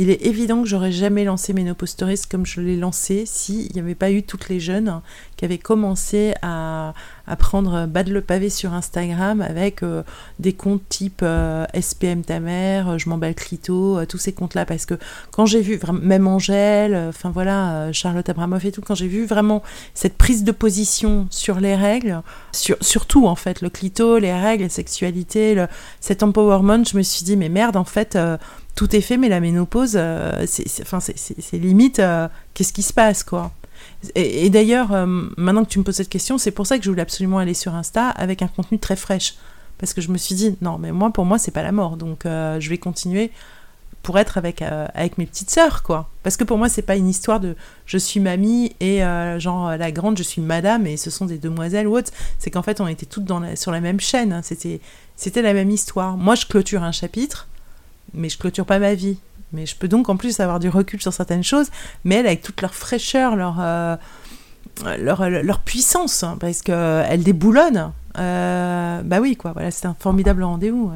Il 0.00 0.08
est 0.08 0.24
évident 0.24 0.62
que 0.62 0.68
j'aurais 0.68 0.92
jamais 0.92 1.24
lancé 1.24 1.52
Ménopause 1.52 1.94
comme 2.30 2.46
je 2.46 2.62
l'ai 2.62 2.78
lancé 2.78 3.24
s'il 3.26 3.70
n'y 3.74 3.80
avait 3.80 3.94
pas 3.94 4.10
eu 4.10 4.22
toutes 4.22 4.48
les 4.48 4.58
jeunes 4.58 5.02
qui 5.36 5.44
avaient 5.44 5.58
commencé 5.58 6.32
à, 6.40 6.94
prendre 7.38 7.86
bas 7.86 8.02
de 8.02 8.12
le 8.12 8.22
pavé 8.22 8.48
sur 8.50 8.72
Instagram 8.72 9.40
avec 9.40 9.82
euh, 9.82 10.02
des 10.40 10.52
comptes 10.52 10.82
type 10.88 11.20
euh, 11.22 11.64
SPM 11.80 12.22
ta 12.24 12.40
mère, 12.40 12.88
euh, 12.88 12.98
je 12.98 13.08
m'emballe 13.08 13.36
clito, 13.36 14.04
tous 14.06 14.18
ces 14.18 14.32
comptes-là. 14.32 14.66
Parce 14.66 14.84
que 14.84 14.94
quand 15.30 15.46
j'ai 15.46 15.60
vu, 15.60 15.78
même 15.92 16.26
Angèle, 16.26 16.96
enfin 17.08 17.30
voilà, 17.30 17.92
Charlotte 17.92 18.28
Abramoff 18.28 18.64
et 18.64 18.72
tout, 18.72 18.80
quand 18.80 18.96
j'ai 18.96 19.06
vu 19.06 19.26
vraiment 19.26 19.62
cette 19.94 20.16
prise 20.16 20.42
de 20.42 20.50
position 20.50 21.28
sur 21.30 21.60
les 21.60 21.76
règles, 21.76 22.22
sur, 22.52 22.76
surtout 22.80 23.26
en 23.26 23.36
fait, 23.36 23.60
le 23.60 23.70
clito, 23.70 24.18
les 24.18 24.32
règles, 24.32 24.64
la 24.64 24.68
sexualité, 24.70 25.66
cet 26.00 26.22
empowerment, 26.22 26.84
je 26.84 26.96
me 26.96 27.02
suis 27.02 27.24
dit, 27.24 27.36
mais 27.36 27.48
merde, 27.48 27.76
en 27.76 27.84
fait, 27.84 28.18
tout 28.80 28.96
est 28.96 29.02
fait, 29.02 29.18
mais 29.18 29.28
la 29.28 29.40
ménopause, 29.40 29.92
euh, 29.94 30.46
c'est 30.46 31.58
limite, 31.58 31.98
euh, 31.98 32.28
qu'est-ce 32.54 32.72
qui 32.72 32.80
se 32.80 32.94
passe, 32.94 33.22
quoi. 33.22 33.52
Et, 34.14 34.48
d'ailleurs, 34.48 34.94
euh, 34.94 35.04
maintenant 35.36 35.64
que 35.64 35.68
tu 35.68 35.78
me 35.78 35.84
poses 35.84 35.96
cette 35.96 36.08
question, 36.08 36.38
c'est 36.38 36.50
pour 36.50 36.66
ça 36.66 36.78
que 36.78 36.84
je 36.84 36.88
voulais 36.88 37.02
absolument 37.02 37.36
aller 37.36 37.52
sur 37.52 37.74
Insta 37.74 38.08
avec 38.08 38.40
un 38.40 38.48
contenu 38.48 38.78
très 38.78 38.96
fraîche. 38.96 39.34
Parce 39.76 39.92
que 39.92 40.00
je 40.00 40.10
me 40.10 40.16
suis 40.16 40.34
dit, 40.34 40.56
non, 40.62 40.78
mais 40.78 40.92
moi, 40.92 41.10
pour 41.10 41.26
moi, 41.26 41.36
c'est 41.36 41.50
pas 41.50 41.62
la 41.62 41.72
mort. 41.72 41.98
Donc, 41.98 42.20
je 42.24 42.68
vais 42.70 42.78
continuer 42.78 43.32
pour 44.02 44.18
être 44.18 44.38
avec, 44.38 44.62
avec 44.62 45.18
mes 45.18 45.26
petites 45.26 45.50
sœurs, 45.50 45.82
quoi. 45.82 46.08
Parce 46.22 46.38
que 46.38 46.44
pour 46.44 46.56
moi, 46.56 46.70
c'est 46.70 46.80
pas 46.80 46.96
une 46.96 47.08
histoire 47.08 47.38
de 47.38 47.56
je 47.84 47.98
suis 47.98 48.18
mamie 48.18 48.74
et 48.80 49.00
genre 49.38 49.76
la 49.76 49.92
grande, 49.92 50.16
je 50.16 50.22
suis 50.22 50.40
madame 50.40 50.86
et 50.86 50.96
ce 50.96 51.10
sont 51.10 51.26
des 51.26 51.36
demoiselles 51.36 51.86
ou 51.86 51.98
autres. 51.98 52.12
C'est 52.38 52.50
qu'en 52.50 52.62
fait, 52.62 52.80
on 52.80 52.88
était 52.88 53.06
toutes 53.06 53.30
sur 53.56 53.72
la 53.72 53.80
même 53.82 54.00
chaîne. 54.00 54.32
Hein. 54.32 54.40
C'était 54.42 55.42
la 55.42 55.52
même 55.52 55.70
histoire. 55.70 56.16
Moi, 56.16 56.34
je 56.34 56.46
clôture 56.46 56.82
un 56.82 56.92
chapitre, 56.92 57.46
mais 58.14 58.28
je 58.28 58.38
clôture 58.38 58.66
pas 58.66 58.78
ma 58.78 58.94
vie. 58.94 59.18
Mais 59.52 59.66
je 59.66 59.74
peux 59.74 59.88
donc 59.88 60.08
en 60.08 60.16
plus 60.16 60.38
avoir 60.38 60.60
du 60.60 60.68
recul 60.68 61.02
sur 61.02 61.12
certaines 61.12 61.42
choses, 61.42 61.70
mais 62.04 62.16
elles 62.16 62.26
avec 62.26 62.42
toute 62.42 62.62
leur 62.62 62.74
fraîcheur, 62.74 63.34
leur, 63.34 63.56
euh, 63.60 63.96
leur, 64.98 65.28
leur, 65.28 65.58
puissance, 65.60 66.22
hein, 66.22 66.36
parce 66.38 66.62
qu'elles 66.62 67.24
déboulonnent. 67.24 67.90
bah 68.14 69.20
oui, 69.20 69.34
quoi, 69.36 69.52
voilà, 69.52 69.72
c'est 69.72 69.86
un 69.86 69.96
formidable 69.98 70.44
rendez-vous. 70.44 70.92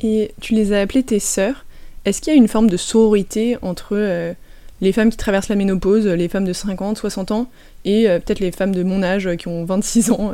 Et 0.00 0.32
tu 0.40 0.54
les 0.54 0.72
as 0.72 0.80
appelées 0.80 1.02
tes 1.02 1.18
sœurs. 1.18 1.64
Est-ce 2.04 2.20
qu'il 2.20 2.32
y 2.32 2.36
a 2.36 2.38
une 2.38 2.48
forme 2.48 2.68
de 2.68 2.76
sororité 2.76 3.56
entre 3.62 3.96
euh, 3.96 4.34
les 4.80 4.92
femmes 4.92 5.10
qui 5.10 5.16
traversent 5.16 5.48
la 5.48 5.56
ménopause, 5.56 6.06
les 6.06 6.28
femmes 6.28 6.44
de 6.44 6.52
50, 6.52 6.98
60 6.98 7.30
ans, 7.30 7.50
et 7.84 8.08
euh, 8.08 8.18
peut-être 8.18 8.40
les 8.40 8.52
femmes 8.52 8.74
de 8.74 8.82
mon 8.82 9.02
âge 9.02 9.34
qui 9.36 9.48
ont 9.48 9.64
26 9.64 10.10
ans 10.10 10.32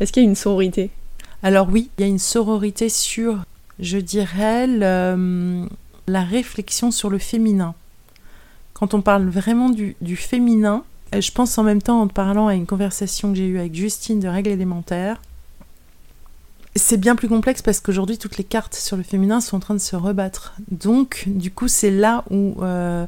Est-ce 0.00 0.12
qu'il 0.12 0.22
y 0.22 0.26
a 0.26 0.28
une 0.28 0.34
sororité? 0.34 0.90
Alors 1.42 1.68
oui, 1.70 1.90
il 1.96 2.00
y 2.00 2.04
a 2.04 2.08
une 2.08 2.18
sororité 2.18 2.88
sur, 2.88 3.38
je 3.78 3.98
dirais, 3.98 4.66
la 4.66 6.22
réflexion 6.22 6.90
sur 6.90 7.10
le 7.10 7.18
féminin. 7.18 7.74
Quand 8.74 8.92
on 8.92 9.00
parle 9.00 9.28
vraiment 9.28 9.70
du, 9.70 10.16
féminin, 10.16 10.84
euh, 11.14 11.22
je 11.22 11.32
pense 11.32 11.56
en 11.56 11.62
même 11.62 11.80
temps 11.80 12.02
en 12.02 12.08
parlant 12.08 12.46
à 12.46 12.54
une 12.54 12.66
conversation 12.66 13.30
que 13.30 13.38
j'ai 13.38 13.46
eue 13.46 13.58
avec 13.58 13.74
Justine 13.74 14.20
de 14.20 14.28
règles 14.28 14.50
élémentaires, 14.50 15.18
c'est 16.74 16.98
bien 16.98 17.16
plus 17.16 17.28
complexe 17.28 17.62
parce 17.62 17.80
qu'aujourd'hui, 17.80 18.18
toutes 18.18 18.36
les 18.36 18.44
cartes 18.44 18.74
sur 18.74 18.98
le 18.98 19.02
féminin 19.02 19.40
sont 19.40 19.56
en 19.56 19.60
train 19.60 19.72
de 19.72 19.80
se 19.80 19.96
rebattre. 19.96 20.54
Donc, 20.70 21.24
du 21.26 21.50
coup, 21.50 21.68
c'est 21.68 21.90
là 21.90 22.22
où 22.30 22.56
euh, 22.60 23.06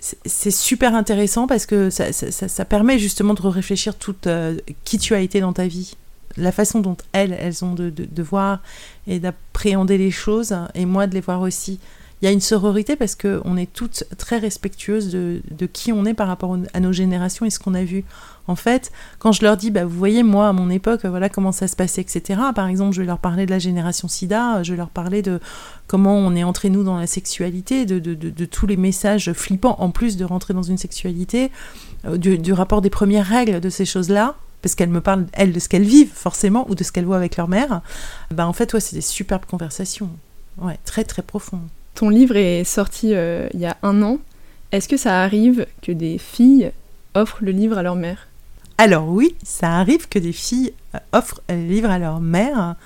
c'est 0.00 0.50
super 0.50 0.96
intéressant 0.96 1.46
parce 1.46 1.64
que 1.64 1.90
ça, 1.90 2.64
permet 2.64 2.98
justement 2.98 3.34
de 3.34 3.42
réfléchir 3.42 3.94
toute 3.94 4.26
euh, 4.26 4.58
qui 4.82 4.98
tu 4.98 5.14
as 5.14 5.20
été 5.20 5.40
dans 5.40 5.52
ta 5.52 5.68
vie. 5.68 5.94
La 6.36 6.52
façon 6.52 6.80
dont 6.80 6.96
elles, 7.12 7.36
elles 7.38 7.64
ont 7.64 7.74
de, 7.74 7.90
de 7.90 8.22
voir 8.22 8.60
et 9.06 9.18
d'appréhender 9.18 9.98
les 9.98 10.10
choses, 10.10 10.54
et 10.74 10.86
moi 10.86 11.06
de 11.06 11.14
les 11.14 11.20
voir 11.20 11.40
aussi 11.40 11.78
il 12.22 12.26
y 12.26 12.28
a 12.28 12.30
une 12.30 12.40
sororité 12.40 12.94
parce 12.94 13.16
qu'on 13.16 13.56
est 13.56 13.72
toutes 13.72 14.04
très 14.16 14.38
respectueuses 14.38 15.10
de, 15.10 15.42
de, 15.50 15.66
qui 15.66 15.92
on 15.92 16.04
est 16.04 16.14
par 16.14 16.28
rapport 16.28 16.56
à 16.72 16.78
nos 16.78 16.92
générations 16.92 17.44
et 17.44 17.50
ce 17.50 17.58
qu'on 17.58 17.74
a 17.74 17.82
vu. 17.82 18.04
En 18.46 18.54
fait, 18.54 18.92
quand 19.18 19.32
je 19.32 19.42
leur 19.42 19.56
dis, 19.56 19.72
bah, 19.72 19.84
vous 19.84 19.98
voyez, 19.98 20.22
moi, 20.22 20.48
à 20.48 20.52
mon 20.52 20.70
époque, 20.70 21.04
voilà 21.04 21.28
comment 21.28 21.50
ça 21.50 21.66
se 21.66 21.74
passait, 21.74 22.00
etc. 22.00 22.40
Par 22.54 22.68
exemple, 22.68 22.94
je 22.94 23.00
vais 23.00 23.06
leur 23.06 23.18
parler 23.18 23.44
de 23.44 23.50
la 23.50 23.58
génération 23.58 24.06
sida, 24.06 24.62
je 24.62 24.70
vais 24.70 24.76
leur 24.76 24.90
parler 24.90 25.20
de 25.20 25.40
comment 25.88 26.16
on 26.16 26.36
est 26.36 26.44
entré, 26.44 26.70
nous, 26.70 26.84
dans 26.84 26.96
la 26.96 27.08
sexualité, 27.08 27.86
de, 27.86 27.98
de, 27.98 28.44
tous 28.44 28.68
les 28.68 28.76
messages 28.76 29.32
flippants, 29.32 29.76
en 29.80 29.90
plus 29.90 30.16
de 30.16 30.24
rentrer 30.24 30.54
dans 30.54 30.62
une 30.62 30.78
sexualité, 30.78 31.50
euh, 32.04 32.16
du 32.18 32.52
rapport 32.52 32.82
des 32.82 32.90
premières 32.90 33.26
règles, 33.26 33.58
de 33.58 33.68
ces 33.68 33.84
choses-là 33.84 34.36
parce 34.62 34.74
qu'elles 34.74 34.88
me 34.88 35.00
parlent, 35.00 35.26
elles, 35.32 35.52
de 35.52 35.60
ce 35.60 35.68
qu'elles 35.68 35.82
vivent, 35.82 36.12
forcément, 36.14 36.66
ou 36.70 36.74
de 36.74 36.84
ce 36.84 36.92
qu'elles 36.92 37.04
voient 37.04 37.16
avec 37.16 37.36
leur 37.36 37.48
mère, 37.48 37.82
bah, 38.30 38.46
en 38.46 38.52
fait, 38.52 38.72
ouais, 38.72 38.80
c'est 38.80 38.96
des 38.96 39.02
superbes 39.02 39.44
conversations. 39.44 40.10
Ouais, 40.58 40.78
très, 40.84 41.04
très 41.04 41.22
profondes. 41.22 41.68
Ton 41.94 42.08
livre 42.08 42.36
est 42.36 42.64
sorti 42.64 43.14
euh, 43.14 43.48
il 43.52 43.60
y 43.60 43.66
a 43.66 43.76
un 43.82 44.02
an. 44.02 44.18
Est-ce 44.70 44.88
que 44.88 44.96
ça 44.96 45.22
arrive 45.22 45.66
que 45.82 45.92
des 45.92 46.16
filles 46.16 46.72
offrent 47.14 47.42
le 47.42 47.50
livre 47.50 47.76
à 47.76 47.82
leur 47.82 47.96
mère? 47.96 48.28
Alors 48.78 49.08
oui, 49.08 49.34
ça 49.42 49.78
arrive 49.78 50.08
que 50.08 50.18
des 50.18 50.32
filles 50.32 50.72
euh, 50.94 50.98
offrent 51.12 51.42
le 51.48 51.56
livre 51.56 51.90
à 51.90 51.98
leur 51.98 52.20
mère. 52.20 52.76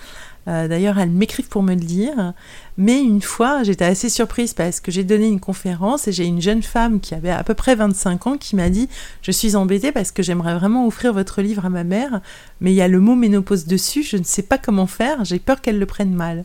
Euh, 0.48 0.68
d'ailleurs, 0.68 0.98
elles 0.98 1.10
m'écrivent 1.10 1.48
pour 1.48 1.62
me 1.62 1.74
le 1.74 1.80
dire. 1.80 2.32
Mais 2.78 3.00
une 3.00 3.22
fois, 3.22 3.62
j'étais 3.62 3.84
assez 3.84 4.08
surprise 4.08 4.54
parce 4.54 4.80
que 4.80 4.92
j'ai 4.92 5.02
donné 5.02 5.26
une 5.26 5.40
conférence 5.40 6.06
et 6.08 6.12
j'ai 6.12 6.24
une 6.24 6.40
jeune 6.40 6.62
femme 6.62 7.00
qui 7.00 7.14
avait 7.14 7.30
à 7.30 7.42
peu 7.42 7.54
près 7.54 7.74
25 7.74 8.26
ans 8.26 8.36
qui 8.36 8.54
m'a 8.54 8.70
dit 8.70 8.88
Je 9.22 9.32
suis 9.32 9.56
embêtée 9.56 9.92
parce 9.92 10.12
que 10.12 10.22
j'aimerais 10.22 10.54
vraiment 10.54 10.86
offrir 10.86 11.12
votre 11.12 11.42
livre 11.42 11.66
à 11.66 11.70
ma 11.70 11.84
mère, 11.84 12.20
mais 12.60 12.72
il 12.72 12.76
y 12.76 12.82
a 12.82 12.88
le 12.88 13.00
mot 13.00 13.16
ménopause 13.16 13.66
dessus, 13.66 14.02
je 14.02 14.16
ne 14.16 14.24
sais 14.24 14.42
pas 14.42 14.58
comment 14.58 14.86
faire, 14.86 15.24
j'ai 15.24 15.38
peur 15.38 15.60
qu'elle 15.60 15.78
le 15.78 15.86
prenne 15.86 16.14
mal. 16.14 16.44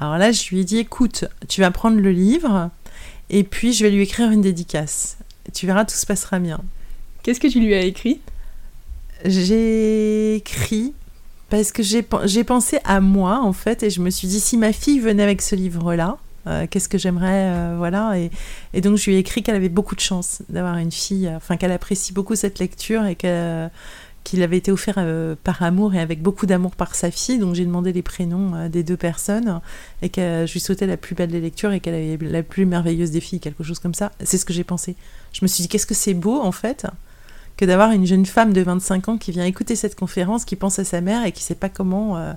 Alors 0.00 0.18
là, 0.18 0.32
je 0.32 0.50
lui 0.50 0.60
ai 0.60 0.64
dit, 0.64 0.78
écoute, 0.78 1.24
tu 1.48 1.60
vas 1.60 1.70
prendre 1.70 1.98
le 1.98 2.10
livre 2.10 2.70
et 3.30 3.44
puis 3.44 3.72
je 3.72 3.84
vais 3.84 3.90
lui 3.90 4.02
écrire 4.02 4.30
une 4.30 4.42
dédicace. 4.42 5.16
Tu 5.54 5.66
verras, 5.66 5.84
tout 5.84 5.94
se 5.94 6.06
passera 6.06 6.38
bien. 6.38 6.60
Qu'est-ce 7.22 7.40
que 7.40 7.46
tu 7.46 7.60
lui 7.60 7.74
as 7.74 7.82
écrit? 7.82 8.20
J'ai 9.24 10.34
écrit 10.34 10.92
parce 11.52 11.70
que 11.70 11.82
j'ai 11.82 12.44
pensé 12.44 12.78
à 12.82 13.00
moi 13.02 13.42
en 13.42 13.52
fait 13.52 13.82
et 13.82 13.90
je 13.90 14.00
me 14.00 14.08
suis 14.08 14.26
dit 14.26 14.40
si 14.40 14.56
ma 14.56 14.72
fille 14.72 15.00
venait 15.00 15.22
avec 15.22 15.42
ce 15.42 15.54
livre-là, 15.54 16.16
euh, 16.46 16.66
qu'est-ce 16.68 16.88
que 16.88 16.96
j'aimerais, 16.96 17.50
euh, 17.50 17.74
voilà. 17.76 18.14
Et, 18.72 18.80
donc 18.80 18.96
je 18.96 19.10
lui 19.10 19.16
ai 19.16 19.18
écrit 19.18 19.42
qu'elle 19.42 19.56
avait 19.56 19.68
beaucoup 19.68 19.94
de 19.94 20.00
chance 20.00 20.40
d'avoir 20.48 20.78
une 20.78 20.90
fille, 20.90 21.30
enfin 21.36 21.58
qu'elle 21.58 21.72
apprécie 21.72 22.14
beaucoup 22.14 22.36
cette 22.36 22.58
lecture 22.58 23.04
et 23.04 23.16
qu'il 23.16 24.42
avait 24.42 24.56
été 24.56 24.72
offert 24.72 24.94
euh, 24.96 25.34
par 25.44 25.62
amour 25.62 25.94
et 25.94 26.00
avec 26.00 26.22
beaucoup 26.22 26.46
d'amour 26.46 26.74
par 26.74 26.94
sa 26.94 27.10
fille. 27.10 27.38
Donc 27.38 27.54
j'ai 27.54 27.66
demandé 27.66 27.92
les 27.92 28.00
prénoms 28.00 28.54
euh, 28.54 28.68
des 28.70 28.82
deux 28.82 28.96
personnes 28.96 29.60
et 30.00 30.08
que 30.08 30.46
je 30.48 30.52
lui 30.54 30.60
souhaitais 30.60 30.86
la 30.86 30.96
plus 30.96 31.14
belle 31.14 31.32
des 31.32 31.40
lectures 31.42 31.72
et 31.72 31.80
qu'elle 31.80 31.96
avait 31.96 32.16
la 32.30 32.42
plus 32.42 32.64
merveilleuse 32.64 33.10
des 33.10 33.20
filles, 33.20 33.40
quelque 33.40 33.62
chose 33.62 33.78
comme 33.78 33.92
ça. 33.92 34.10
C'est 34.24 34.38
ce 34.38 34.46
que 34.46 34.54
j'ai 34.54 34.64
pensé. 34.64 34.96
Je 35.34 35.40
me 35.42 35.48
suis 35.48 35.60
dit 35.60 35.68
qu'est-ce 35.68 35.86
que 35.86 35.92
c'est 35.92 36.14
beau 36.14 36.40
en 36.40 36.52
fait 36.52 36.86
d'avoir 37.64 37.92
une 37.92 38.06
jeune 38.06 38.26
femme 38.26 38.52
de 38.52 38.60
25 38.60 39.08
ans 39.08 39.18
qui 39.18 39.32
vient 39.32 39.44
écouter 39.44 39.76
cette 39.76 39.94
conférence, 39.94 40.44
qui 40.44 40.56
pense 40.56 40.78
à 40.78 40.84
sa 40.84 41.00
mère 41.00 41.24
et 41.24 41.32
qui 41.32 41.42
sait 41.42 41.54
pas 41.54 41.68
comment 41.68 42.16
euh, 42.16 42.32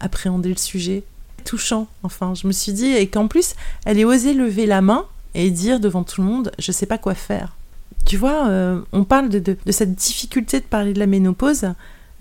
appréhender 0.00 0.48
le 0.48 0.56
sujet. 0.56 1.04
Touchant, 1.44 1.86
enfin, 2.02 2.34
je 2.34 2.46
me 2.46 2.52
suis 2.52 2.72
dit, 2.72 2.92
et 2.92 3.06
qu'en 3.06 3.28
plus, 3.28 3.54
elle 3.84 3.98
ait 3.98 4.04
osé 4.04 4.34
lever 4.34 4.66
la 4.66 4.82
main 4.82 5.06
et 5.34 5.50
dire 5.50 5.80
devant 5.80 6.02
tout 6.02 6.20
le 6.22 6.26
monde, 6.26 6.50
je 6.58 6.72
sais 6.72 6.86
pas 6.86 6.98
quoi 6.98 7.14
faire. 7.14 7.56
Tu 8.04 8.16
vois, 8.16 8.48
euh, 8.48 8.80
on 8.92 9.04
parle 9.04 9.28
de, 9.28 9.56
cette 9.70 9.94
difficulté 9.94 10.60
de 10.60 10.64
parler 10.64 10.92
de 10.92 10.98
la 10.98 11.06
ménopause. 11.06 11.72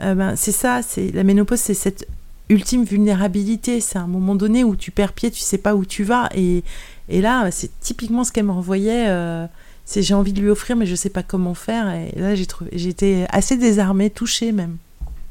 Euh, 0.02 0.16
ben, 0.16 0.36
c'est 0.36 0.52
ça, 0.52 0.82
c'est 0.82 1.12
la 1.12 1.24
ménopause, 1.24 1.60
c'est 1.60 1.74
cette 1.74 2.08
ultime 2.50 2.84
vulnérabilité. 2.84 3.80
C'est 3.82 3.98
un 3.98 4.08
moment 4.08 4.36
donné 4.36 4.64
où 4.64 4.76
tu 4.76 4.92
perds 4.92 5.14
pied, 5.14 5.32
tu 5.32 5.40
sais 5.40 5.58
pas 5.58 5.76
où 5.76 5.86
tu 5.86 6.04
vas. 6.04 6.30
Et, 6.36 6.64
là, 7.10 7.50
c'est 7.52 7.80
typiquement 7.80 8.24
ce 8.24 8.32
qu'elle 8.32 8.46
m'envoyait. 8.46 9.06
Euh, 9.08 9.46
c'est 9.86 10.02
j'ai 10.02 10.14
envie 10.14 10.34
de 10.34 10.42
lui 10.42 10.50
offrir, 10.50 10.76
mais 10.76 10.86
je 10.86 10.96
sais 10.96 11.10
pas 11.10 11.24
comment 11.24 11.54
faire. 11.54 11.94
Et 11.94 12.20
là, 12.20 12.36
j'ai 12.36 12.48
j'ai 12.74 12.90
été 12.90 13.26
assez 13.30 13.58
désarmée, 13.58 14.10
touchée 14.10 14.52
même. 14.52 14.78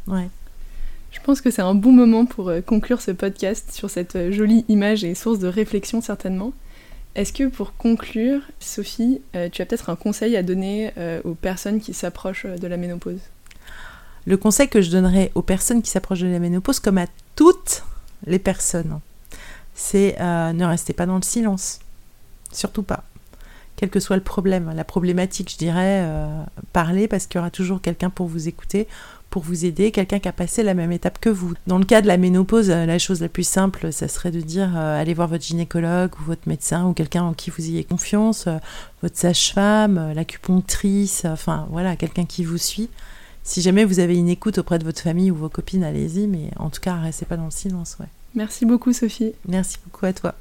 Ouais. 0.07 0.29
Je 1.13 1.21
pense 1.21 1.41
que 1.41 1.51
c'est 1.51 1.63
un 1.63 1.75
bon 1.75 1.93
moment 1.93 2.27
pour 2.27 2.53
conclure 2.67 3.01
ce 3.01 3.11
podcast 3.11 3.71
sur 3.73 3.91
cette 3.91 4.31
jolie 4.31 4.65
image 4.69 5.05
et 5.05 5.15
source 5.15 5.39
de 5.39 5.49
réflexion 5.49 6.01
certainement. 6.01 6.53
Est-ce 7.15 7.33
que 7.33 7.45
pour 7.45 7.77
conclure, 7.77 8.41
Sophie, 8.59 9.21
euh, 9.37 9.49
tu 9.49 9.63
as 9.63 9.67
peut-être 9.67 9.89
un 9.89 9.95
conseil 9.97 10.37
à 10.37 10.43
donner 10.43 10.93
euh, 10.99 11.21
aux 11.25 11.35
personnes 11.35 11.81
qui 11.81 11.95
s'approchent 11.95 12.47
de 12.47 12.67
la 12.67 12.77
ménopause? 12.77 13.21
Le 14.27 14.37
conseil 14.37 14.69
que 14.69 14.83
je 14.83 14.91
donnerais 14.91 15.31
aux 15.35 15.43
personnes 15.43 15.81
qui 15.81 15.91
s'approchent 15.91 16.21
de 16.21 16.27
la 16.27 16.41
ménopause, 16.41 16.81
comme 16.81 16.99
à 16.99 17.07
toutes 17.37 17.85
les 18.27 18.41
personnes, 18.41 18.99
c'est 19.75 20.17
euh, 20.21 20.53
ne 20.53 20.65
restez 20.65 20.93
pas 20.93 21.07
dans 21.07 21.17
le 21.17 21.23
silence. 21.23 21.79
Surtout 22.51 22.83
pas. 22.83 23.05
Quel 23.85 23.91
que 23.91 24.01
soit 24.01 24.17
le 24.17 24.23
problème, 24.23 24.73
la 24.75 24.85
problématique, 24.85 25.53
je 25.53 25.59
dirais, 25.59 26.09
parler 26.73 27.07
parce 27.07 27.27
qu'il 27.27 27.39
y 27.39 27.41
aura 27.41 27.51
toujours 27.51 27.83
quelqu'un 27.83 28.09
pour 28.09 28.29
vous 28.29 28.49
écouter 28.49 28.89
pour 29.35 29.43
vous 29.43 29.65
aider, 29.65 29.91
quelqu'un 29.91 30.21
qui 30.21 30.29
a 30.29 30.33
passé 30.33 30.63
la 30.63 30.75
même 30.75 30.93
étape 30.93 31.19
que 31.19 31.29
vous. 31.29 31.55
Dans 31.67 31.79
le 31.79 31.85
cas 31.85 32.01
de 32.01 32.07
la 32.07 32.19
ménopause, 32.19 32.71
euh, 32.71 32.87
la 32.87 33.01
chose 33.01 33.21
la 33.21 33.29
plus 33.29 33.43
simple, 33.43 33.93
ça 33.93 34.07
serait 34.07 34.31
de 34.31 34.41
dire 34.41 34.73
euh, 34.77 35.01
allez 35.01 35.13
voir 35.13 35.27
votre 35.27 35.43
gynécologue 35.43 36.13
ou 36.21 36.23
votre 36.23 36.49
médecin 36.49 36.87
ou 36.87 36.93
quelqu'un 36.93 37.25
en 37.25 37.33
qui 37.33 37.51
vous 37.51 37.61
ayez 37.67 37.83
confiance, 37.83 38.47
euh, 38.47 38.59
votre 39.03 39.17
sage-femme, 39.17 40.13
l'acupunctrice, 40.15 41.25
enfin 41.25 41.67
voilà, 41.73 41.97
quelqu'un 41.97 42.27
qui 42.27 42.45
vous 42.45 42.59
suit. 42.59 42.91
Si 43.43 43.61
jamais 43.61 43.85
vous 43.85 43.99
avez 43.99 44.17
une 44.17 44.29
écoute 44.29 44.59
auprès 44.59 44.79
de 44.79 44.85
votre 44.85 45.03
famille 45.03 45.33
ou 45.33 45.35
vos 45.35 45.49
copines, 45.49 45.83
allez-y, 45.83 46.29
mais 46.29 46.51
en 46.57 46.71
tout 46.71 46.81
cas, 46.81 46.95
restez 46.95 47.27
pas 47.27 47.37
dans 47.37 47.47
le 47.47 47.51
silence. 47.51 47.97
Ouais. 47.99 48.07
Merci 48.37 48.67
beaucoup, 48.67 48.93
Sophie. 48.93 49.33
Merci 49.49 49.79
beaucoup 49.85 50.07
à 50.07 50.13
toi. 50.13 50.37